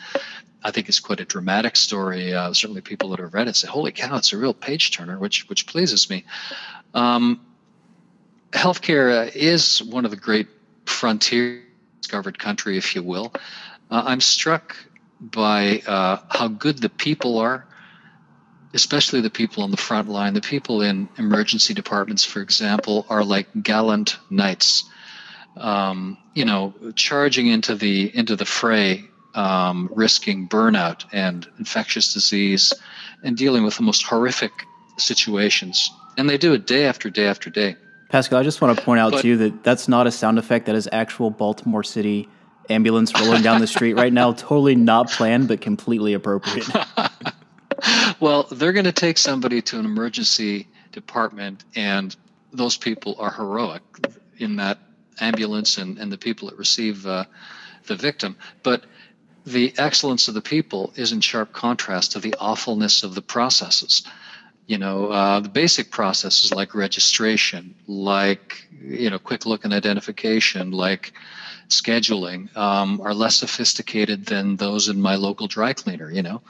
I 0.63 0.71
think 0.71 0.89
it's 0.89 0.99
quite 0.99 1.21
a 1.21 1.25
dramatic 1.25 1.77
story. 1.77 2.33
Uh, 2.33 2.53
certainly, 2.53 2.81
people 2.81 3.09
that 3.11 3.19
have 3.19 3.33
read 3.33 3.47
it 3.47 3.55
say, 3.55 3.69
"Holy 3.69 3.93
cow, 3.93 4.17
it's 4.17 4.33
a 4.33 4.37
real 4.37 4.53
page 4.53 4.91
turner," 4.91 5.17
which 5.17 5.47
which 5.47 5.65
pleases 5.65 6.09
me. 6.09 6.25
Um, 6.93 7.39
healthcare 8.51 9.27
uh, 9.27 9.31
is 9.33 9.81
one 9.81 10.03
of 10.03 10.11
the 10.11 10.17
great 10.17 10.47
frontiers 10.85 11.66
discovered 12.07 12.39
country, 12.39 12.77
if 12.77 12.95
you 12.95 13.03
will. 13.03 13.33
Uh, 13.91 14.03
I'm 14.05 14.21
struck 14.21 14.77
by 15.19 15.81
uh, 15.85 16.19
how 16.29 16.47
good 16.47 16.77
the 16.77 16.87
people 16.87 17.37
are, 17.37 17.65
especially 18.73 19.19
the 19.19 19.29
people 19.29 19.61
on 19.61 19.71
the 19.71 19.77
front 19.77 20.07
line. 20.07 20.33
The 20.33 20.39
people 20.39 20.81
in 20.81 21.09
emergency 21.17 21.73
departments, 21.73 22.23
for 22.23 22.41
example, 22.41 23.05
are 23.09 23.25
like 23.25 23.47
gallant 23.61 24.17
knights. 24.29 24.85
Um, 25.57 26.17
you 26.33 26.45
know, 26.45 26.73
charging 26.95 27.47
into 27.47 27.75
the 27.75 28.15
into 28.15 28.37
the 28.37 28.45
fray, 28.45 29.03
um, 29.33 29.89
risking 29.91 30.47
burnout 30.47 31.03
and 31.11 31.45
infectious 31.59 32.13
disease, 32.13 32.71
and 33.21 33.35
dealing 33.35 33.65
with 33.65 33.75
the 33.75 33.83
most 33.83 34.03
horrific 34.03 34.51
situations. 34.97 35.91
And 36.17 36.29
they 36.29 36.37
do 36.37 36.53
it 36.53 36.65
day 36.65 36.85
after 36.85 37.09
day 37.09 37.27
after 37.27 37.49
day. 37.49 37.75
Pascal, 38.09 38.39
I 38.39 38.43
just 38.43 38.61
want 38.61 38.77
to 38.77 38.83
point 38.83 38.99
out 38.99 39.11
But- 39.11 39.21
to 39.21 39.27
you 39.27 39.37
that 39.37 39.63
that's 39.63 39.87
not 39.87 40.07
a 40.07 40.11
sound 40.11 40.39
effect. 40.39 40.65
That 40.67 40.75
is 40.75 40.87
actual 40.91 41.29
Baltimore 41.29 41.83
City 41.83 42.29
ambulance 42.69 43.13
rolling 43.19 43.41
down 43.41 43.61
the 43.61 43.67
street 43.67 43.93
right 43.93 44.11
now. 44.11 44.33
Totally 44.33 44.75
not 44.75 45.09
planned, 45.09 45.47
but 45.47 45.61
completely 45.61 46.13
appropriate. 46.13 46.67
Well, 48.19 48.43
they're 48.51 48.73
going 48.73 48.85
to 48.85 48.91
take 48.91 49.17
somebody 49.17 49.61
to 49.61 49.79
an 49.79 49.85
emergency 49.85 50.67
department, 50.91 51.63
and 51.75 52.15
those 52.51 52.77
people 52.77 53.15
are 53.19 53.31
heroic 53.31 53.83
in 54.39 54.55
that 54.55 54.79
ambulance 55.19 55.77
and, 55.77 55.97
and 55.99 56.11
the 56.11 56.17
people 56.17 56.49
that 56.49 56.57
receive 56.57 57.05
uh, 57.05 57.25
the 57.85 57.95
victim. 57.95 58.35
But 58.63 58.85
the 59.45 59.73
excellence 59.77 60.27
of 60.27 60.33
the 60.33 60.41
people 60.41 60.91
is 60.95 61.11
in 61.11 61.21
sharp 61.21 61.53
contrast 61.53 62.13
to 62.13 62.19
the 62.19 62.35
awfulness 62.39 63.03
of 63.03 63.15
the 63.15 63.21
processes. 63.21 64.03
You 64.67 64.77
know, 64.77 65.07
uh, 65.07 65.39
the 65.39 65.49
basic 65.49 65.91
processes 65.91 66.53
like 66.53 66.75
registration, 66.75 67.73
like, 67.87 68.67
you 68.81 69.09
know, 69.09 69.17
quick 69.17 69.45
look 69.45 69.63
and 69.63 69.73
identification, 69.73 70.71
like 70.71 71.13
scheduling, 71.69 72.55
um, 72.55 72.99
are 73.01 73.13
less 73.13 73.37
sophisticated 73.37 74.25
than 74.25 74.57
those 74.57 74.89
in 74.89 75.01
my 75.01 75.15
local 75.15 75.47
dry 75.47 75.73
cleaner, 75.73 76.11
you 76.11 76.21
know. 76.21 76.41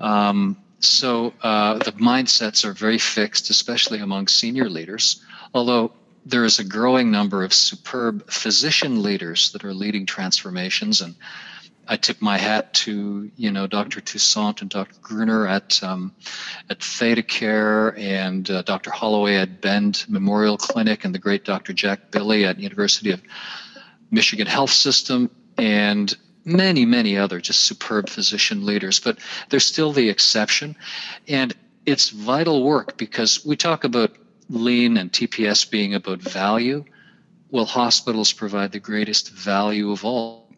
Um, 0.00 0.56
so 0.80 1.32
uh, 1.42 1.78
the 1.78 1.92
mindsets 1.92 2.64
are 2.64 2.72
very 2.72 2.98
fixed, 2.98 3.50
especially 3.50 4.00
among 4.00 4.26
senior 4.26 4.68
leaders. 4.68 5.22
Although 5.54 5.92
there 6.26 6.44
is 6.44 6.58
a 6.58 6.64
growing 6.64 7.10
number 7.10 7.44
of 7.44 7.54
superb 7.54 8.28
physician 8.30 9.02
leaders 9.02 9.52
that 9.52 9.64
are 9.64 9.74
leading 9.74 10.06
transformations, 10.06 11.00
and 11.00 11.14
I 11.88 11.96
tip 11.96 12.20
my 12.20 12.38
hat 12.38 12.72
to 12.74 13.30
you 13.36 13.50
know 13.50 13.66
Dr. 13.66 14.00
Toussaint 14.00 14.60
and 14.60 14.70
Dr. 14.70 14.94
Gruner 15.02 15.46
at 15.46 15.82
um, 15.82 16.14
at 16.70 16.80
ThedaCare 16.80 17.98
and 17.98 18.48
uh, 18.50 18.62
Dr. 18.62 18.90
Holloway 18.90 19.36
at 19.36 19.60
Bend 19.60 20.04
Memorial 20.08 20.56
Clinic 20.56 21.04
and 21.04 21.14
the 21.14 21.18
great 21.18 21.44
Dr. 21.44 21.72
Jack 21.72 22.10
Billi 22.10 22.44
at 22.44 22.58
University 22.58 23.10
of 23.10 23.22
Michigan 24.10 24.46
Health 24.46 24.70
System 24.70 25.30
and 25.58 26.14
many, 26.44 26.84
many 26.84 27.16
other 27.16 27.40
just 27.40 27.60
superb 27.60 28.08
physician 28.08 28.64
leaders, 28.64 29.00
but 29.00 29.18
they're 29.48 29.60
still 29.60 29.92
the 29.92 30.08
exception. 30.08 30.76
And 31.26 31.54
it's 31.86 32.10
vital 32.10 32.62
work 32.64 32.96
because 32.96 33.44
we 33.44 33.56
talk 33.56 33.84
about 33.84 34.12
lean 34.48 34.96
and 34.96 35.10
TPS 35.10 35.70
being 35.70 35.94
about 35.94 36.20
value. 36.20 36.84
Well, 37.50 37.64
hospitals 37.64 38.32
provide 38.32 38.72
the 38.72 38.80
greatest 38.80 39.30
value 39.30 39.90
of 39.90 40.04
all 40.04 40.52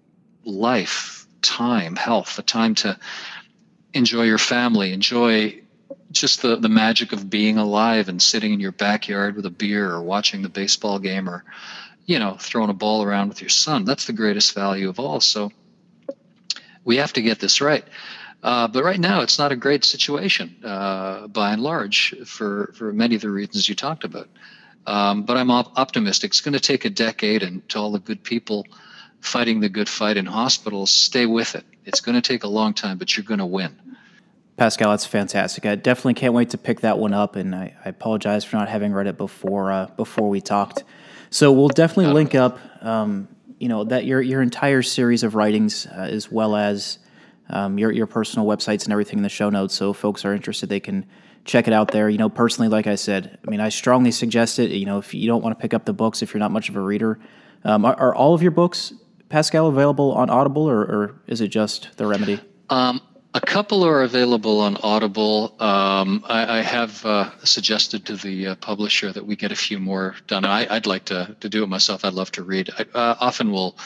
life, 0.45 1.16
time, 1.47 1.97
health, 1.97 2.37
the 2.37 2.43
time 2.43 2.75
to 2.77 2.99
enjoy 3.95 4.25
your 4.25 4.39
family, 4.39 4.93
enjoy 4.93 5.61
just 6.13 6.43
the, 6.43 6.57
the 6.57 6.69
magic 6.69 7.13
of 7.13 7.31
being 7.31 7.59
alive 7.59 8.09
and 8.09 8.21
sitting 8.21 8.53
in 8.53 8.61
your 8.61 8.73
backyard 8.73 9.37
with 9.37 9.47
a 9.47 9.51
beer 9.51 9.91
or 9.91 10.03
watching 10.03 10.43
the 10.43 10.49
baseball 10.49 10.99
game 10.99 11.29
or 11.29 11.45
you 12.07 12.21
know, 12.21 12.37
throwing 12.39 12.71
a 12.71 12.75
ball 12.75 13.03
around 13.03 13.29
with 13.29 13.41
your 13.41 13.51
son. 13.51 13.85
That's 13.85 14.07
the 14.07 14.13
greatest 14.13 14.55
value 14.55 14.89
of 14.89 14.99
all. 14.99 15.21
So 15.21 15.51
we 16.85 16.97
have 16.97 17.13
to 17.15 17.23
get 17.23 17.41
this 17.41 17.61
right. 17.61 17.85
Uh, 18.43 18.69
but 18.69 18.85
right 18.85 19.01
now, 19.01 19.23
it's 19.23 19.39
not 19.39 19.51
a 19.51 19.57
great 19.57 19.85
situation 19.85 20.55
uh, 20.65 21.27
by 21.27 21.53
and 21.53 21.63
large 21.63 22.15
for, 22.25 22.73
for 22.77 22.93
many 22.93 23.17
of 23.17 23.23
the 23.23 23.31
reasons 23.31 23.69
you 23.69 23.75
talked 23.75 24.05
about. 24.05 24.29
Um, 24.87 25.25
but 25.25 25.37
I'm 25.37 25.51
op- 25.51 25.77
optimistic. 25.77 26.31
It's 26.31 26.41
going 26.41 26.55
to 26.55 26.61
take 26.61 26.85
a 26.85 26.91
decade, 26.91 27.43
and 27.43 27.69
to 27.71 27.79
all 27.79 27.91
the 27.91 27.99
good 27.99 28.23
people 28.23 28.65
fighting 29.21 29.61
the 29.61 29.69
good 29.69 29.89
fight 29.89 30.17
in 30.17 30.27
hospitals, 30.27 30.91
stay 30.91 31.27
with 31.27 31.55
it. 31.55 31.65
It's 31.85 32.01
going 32.01 32.15
to 32.15 32.21
take 32.21 32.45
a 32.45 32.49
long 32.49 32.75
time, 32.75 32.99
but 32.99 33.17
you're 33.17 33.25
going 33.25 33.39
to 33.39 33.47
win. 33.47 33.77
Pascal, 34.57 34.91
that's 34.91 35.05
fantastic. 35.05 35.67
I 35.67 35.75
definitely 35.75 36.15
can't 36.15 36.33
wait 36.33 36.51
to 36.51 36.59
pick 36.59 36.81
that 36.81 36.99
one 36.99 37.13
up, 37.13 37.37
and 37.37 37.55
I, 37.55 37.77
I 37.85 37.91
apologize 37.91 38.45
for 38.45 38.57
not 38.57 38.69
having 38.69 38.93
read 38.93 39.07
it 39.07 39.19
before 39.19 39.71
uh, 39.71 39.87
before 39.97 40.31
we 40.31 40.41
talked. 40.41 40.83
So 41.29 41.53
we'll 41.53 41.69
definitely 41.69 42.15
link 42.15 42.35
up, 42.35 42.59
um, 42.83 43.29
you 43.59 43.69
know, 43.69 43.85
that 43.85 44.07
your 44.07 44.23
your 44.23 44.41
entire 44.41 44.81
series 44.81 45.23
of 45.25 45.35
writings, 45.35 45.87
uh, 45.87 46.09
as 46.11 46.33
well 46.33 46.57
as 46.57 46.99
um, 47.51 47.79
your 47.79 47.93
your 47.93 48.07
personal 48.07 48.47
websites 48.47 48.85
and 48.85 48.93
everything 48.93 49.19
in 49.19 49.23
the 49.23 49.29
show 49.29 49.51
notes. 49.51 49.75
So 49.75 49.91
if 49.91 49.99
folks 49.99 50.25
are 50.25 50.33
interested, 50.33 50.71
they 50.71 50.81
can 50.81 51.05
check 51.45 51.67
it 51.67 51.75
out 51.75 51.91
there. 51.91 52.09
You 52.09 52.19
know, 52.19 52.31
personally, 52.31 52.69
like 52.69 52.87
I 52.87 52.95
said, 52.95 53.39
I 53.47 53.51
mean, 53.51 53.61
I 53.61 53.69
strongly 53.69 54.11
suggest 54.11 54.59
it. 54.59 54.71
You 54.71 54.87
know, 54.87 54.99
if 54.99 55.13
you 55.13 55.27
don't 55.27 55.43
want 55.43 55.59
to 55.59 55.61
pick 55.61 55.75
up 55.75 55.85
the 55.85 55.93
books, 55.93 56.23
if 56.23 56.33
you're 56.33 56.41
not 56.41 56.51
much 56.51 56.71
of 56.71 56.77
a 56.77 56.81
reader, 56.81 57.19
um, 57.65 57.85
are, 57.85 57.95
are 57.97 58.15
all 58.15 58.33
of 58.33 58.43
your 58.43 58.53
books, 58.53 58.95
Pascal, 59.29 59.67
available 59.67 60.13
on 60.13 60.31
Audible, 60.31 60.69
or, 60.69 60.81
or 60.83 61.15
is 61.27 61.41
it 61.41 61.49
just 61.49 61.97
the 61.97 62.07
Remedy? 62.07 62.41
Um, 62.71 63.01
a 63.35 63.41
couple 63.41 63.85
are 63.85 64.03
available 64.03 64.61
on 64.61 64.79
Audible. 64.83 65.55
Um, 65.61 66.25
I, 66.27 66.59
I 66.59 66.63
have 66.63 67.05
uh, 67.05 67.31
suggested 67.45 68.07
to 68.07 68.17
the 68.17 68.47
uh, 68.47 68.55
publisher 68.57 69.13
that 69.13 69.27
we 69.27 69.37
get 69.37 69.53
a 69.53 69.57
few 69.57 69.79
more 69.79 70.15
done. 70.27 70.47
I, 70.47 70.67
would 70.73 70.87
like 70.87 71.05
to, 71.07 71.37
to 71.41 71.49
do 71.49 71.63
it 71.63 71.67
myself. 71.67 72.05
I'd 72.05 72.15
love 72.15 72.33
to 72.33 72.43
read. 72.43 72.71
I 72.79 72.87
uh, 72.95 73.17
often 73.21 73.51
will, 73.51 73.77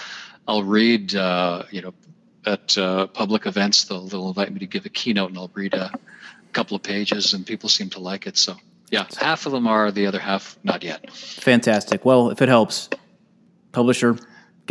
I'll 0.46 0.62
read, 0.62 1.16
uh, 1.16 1.64
you 1.70 1.82
know, 1.82 1.94
at 2.46 2.78
uh, 2.78 3.08
public 3.08 3.46
events. 3.46 3.84
They'll, 3.84 4.06
they'll 4.06 4.28
invite 4.28 4.52
me 4.52 4.60
to 4.60 4.66
give 4.66 4.86
a 4.86 4.88
keynote, 4.88 5.30
and 5.30 5.38
I'll 5.38 5.50
read 5.52 5.74
a 5.74 5.90
couple 6.52 6.76
of 6.76 6.84
pages, 6.84 7.34
and 7.34 7.44
people 7.44 7.68
seem 7.68 7.90
to 7.90 7.98
like 7.98 8.28
it. 8.28 8.36
So, 8.36 8.56
yeah, 8.90 9.06
half 9.18 9.46
of 9.46 9.52
them 9.52 9.66
are. 9.66 9.90
The 9.90 10.06
other 10.06 10.20
half, 10.20 10.58
not 10.62 10.84
yet. 10.84 11.10
Fantastic. 11.10 12.04
Well, 12.04 12.30
if 12.30 12.40
it 12.40 12.48
helps, 12.48 12.88
publisher, 13.72 14.16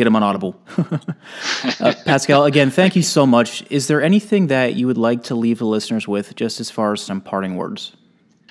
get 0.00 0.04
them 0.04 0.16
on 0.16 0.22
Audible. 0.22 0.58
uh, 1.78 1.92
Pascal, 2.06 2.46
again, 2.46 2.70
thank 2.70 2.96
you 2.96 3.02
so 3.02 3.26
much. 3.26 3.62
Is 3.70 3.86
there 3.86 4.02
anything 4.02 4.46
that 4.46 4.74
you 4.74 4.86
would 4.86 4.96
like 4.96 5.24
to 5.24 5.34
leave 5.34 5.58
the 5.58 5.66
listeners 5.66 6.08
with, 6.08 6.34
just 6.36 6.58
as 6.58 6.70
far 6.70 6.94
as 6.94 7.02
some 7.02 7.20
parting 7.20 7.56
words? 7.56 7.92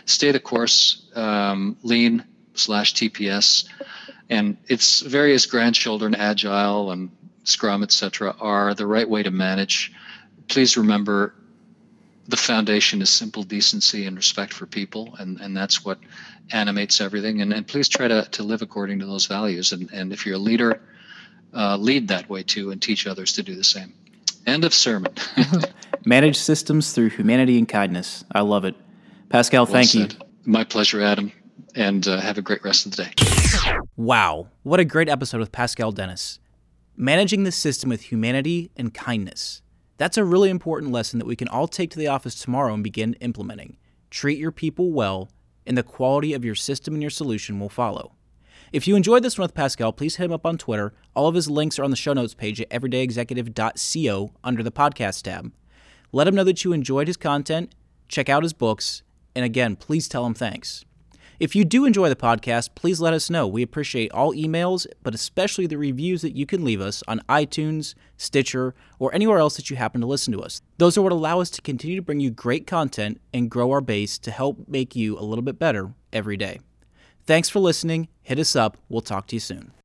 Stay 0.06 0.32
the 0.32 0.40
course, 0.40 1.10
um, 1.16 1.76
lean 1.82 2.24
slash 2.54 2.94
TPS, 2.94 3.68
and 4.30 4.58
its 4.68 5.02
various 5.02 5.48
grandchildren, 5.48 6.14
agile 6.14 6.92
and 6.92 7.10
Scrum, 7.46 7.82
etc., 7.82 8.36
are 8.40 8.76
the 8.76 8.86
right 8.86 9.10
way 9.10 9.24
to 9.24 9.32
manage. 9.32 9.92
Please 10.50 10.78
remember 10.78 11.34
the 12.28 12.38
foundation 12.38 13.02
is 13.02 13.10
simple 13.10 13.42
decency 13.42 14.06
and 14.06 14.16
respect 14.16 14.54
for 14.54 14.68
people, 14.68 15.16
and, 15.18 15.42
and 15.42 15.58
that's 15.58 15.84
what 15.84 15.98
animates 16.52 17.02
everything. 17.02 17.42
And, 17.42 17.52
and 17.52 17.66
please 17.66 17.90
try 17.90 18.08
to, 18.08 18.28
to 18.34 18.44
live 18.44 18.62
according 18.62 19.00
to 19.00 19.08
those 19.08 19.26
values. 19.26 19.72
And, 19.72 19.90
and 19.92 20.14
if 20.14 20.28
you're 20.28 20.36
a 20.36 20.46
leader, 20.52 20.80
uh, 21.54 21.78
lead 21.78 22.08
that 22.10 22.30
way 22.30 22.44
too 22.44 22.72
and 22.72 22.82
teach 22.82 23.08
others 23.08 23.34
to 23.34 23.44
do 23.44 23.56
the 23.56 23.64
same. 23.64 23.94
End 24.46 24.64
of 24.64 24.74
sermon. 24.74 25.14
Manage 26.06 26.38
systems 26.38 26.94
through 26.94 27.10
humanity 27.10 27.58
and 27.58 27.68
kindness. 27.68 28.24
I 28.32 28.42
love 28.42 28.66
it. 28.66 28.76
Pascal, 29.30 29.66
Well 29.66 29.74
thank 29.74 29.94
you. 29.94 30.08
My 30.46 30.64
pleasure, 30.64 31.02
Adam, 31.02 31.32
and 31.76 32.08
uh, 32.08 32.20
have 32.20 32.38
a 32.38 32.42
great 32.42 32.64
rest 32.64 32.86
of 32.86 32.96
the 32.96 33.04
day. 33.04 33.82
Wow, 33.96 34.48
what 34.64 34.80
a 34.80 34.86
great 34.86 35.10
episode 35.10 35.40
with 35.40 35.52
Pascal 35.52 35.92
Dennis. 35.92 36.40
Managing 36.96 37.44
the 37.44 37.52
system 37.52 37.90
with 37.90 38.12
humanity 38.12 38.72
and 38.76 38.94
kindness. 38.94 39.62
That's 39.98 40.18
a 40.18 40.24
really 40.24 40.50
important 40.50 40.92
lesson 40.92 41.20
that 41.20 41.26
we 41.26 41.36
can 41.36 41.48
all 41.48 41.68
take 41.68 41.92
to 41.92 42.00
the 42.00 42.08
office 42.08 42.36
tomorrow 42.36 42.74
and 42.74 42.84
begin 42.84 43.14
implementing. 43.16 43.78
Treat 44.10 44.40
your 44.40 44.52
people 44.52 44.92
well, 44.92 45.30
and 45.66 45.78
the 45.78 45.84
quality 45.84 46.34
of 46.34 46.44
your 46.44 46.56
system 46.56 46.96
and 46.96 47.04
your 47.04 47.12
solution 47.12 47.60
will 47.60 47.70
follow. 47.70 48.14
If 48.72 48.88
you 48.88 48.96
enjoyed 48.96 49.24
this 49.24 49.38
one 49.38 49.46
with 49.46 49.56
Pascal, 49.56 49.92
please 49.92 50.18
hit 50.18 50.26
him 50.26 50.32
up 50.32 50.46
on 50.46 50.58
Twitter. 50.58 50.94
All 51.16 51.28
of 51.28 51.34
his 51.34 51.50
links 51.50 51.80
are 51.80 51.84
on 51.84 51.90
the 51.90 51.98
show 51.98 52.14
notes 52.14 52.36
page 52.36 52.62
at 52.62 52.70
everydayexecutive.co 52.70 54.32
under 54.44 54.62
the 54.62 54.72
podcast 54.72 55.24
tab. 55.24 55.52
Let 56.12 56.28
him 56.28 56.36
know 56.36 56.44
that 56.44 56.64
you 56.64 56.72
enjoyed 56.72 57.08
his 57.08 57.18
content, 57.18 57.74
check 58.08 58.30
out 58.30 58.44
his 58.44 58.54
books, 58.54 59.02
and 59.36 59.44
again, 59.44 59.76
please 59.76 60.08
tell 60.08 60.26
him 60.26 60.36
thanks. 60.36 60.86
If 61.40 61.56
you 61.56 61.64
do 61.64 61.86
enjoy 61.86 62.10
the 62.10 62.16
podcast, 62.16 62.76
please 62.76 63.00
let 63.00 63.14
us 63.14 63.30
know. 63.30 63.48
We 63.48 63.64
appreciate 63.64 64.12
all 64.12 64.34
emails, 64.34 64.86
but 65.02 65.16
especially 65.16 65.66
the 65.66 65.78
reviews 65.78 66.22
that 66.22 66.36
you 66.36 66.46
can 66.46 66.66
leave 66.66 66.82
us 66.82 67.02
on 67.08 67.22
iTunes, 67.30 67.96
Stitcher, 68.18 68.76
or 69.00 69.14
anywhere 69.16 69.38
else 69.40 69.56
that 69.56 69.70
you 69.70 69.78
happen 69.78 70.02
to 70.02 70.08
listen 70.08 70.34
to 70.34 70.42
us. 70.42 70.62
Those 70.78 70.98
are 70.98 71.02
what 71.02 71.14
allow 71.14 71.40
us 71.40 71.50
to 71.52 71.62
continue 71.62 71.96
to 71.96 72.02
bring 72.02 72.20
you 72.20 72.30
great 72.30 72.68
content 72.68 73.22
and 73.34 73.50
grow 73.50 73.72
our 73.72 73.82
base 73.82 74.20
to 74.20 74.32
help 74.32 74.68
make 74.68 74.96
you 74.96 75.18
a 75.18 75.24
little 75.24 75.42
bit 75.42 75.58
better 75.58 75.94
every 76.12 76.36
day. 76.36 76.60
Thanks 77.30 77.48
for 77.48 77.60
listening. 77.60 78.08
Hit 78.24 78.40
us 78.40 78.56
up. 78.56 78.76
We'll 78.90 79.02
talk 79.02 79.28
to 79.28 79.36
you 79.36 79.40
soon. 79.40 79.72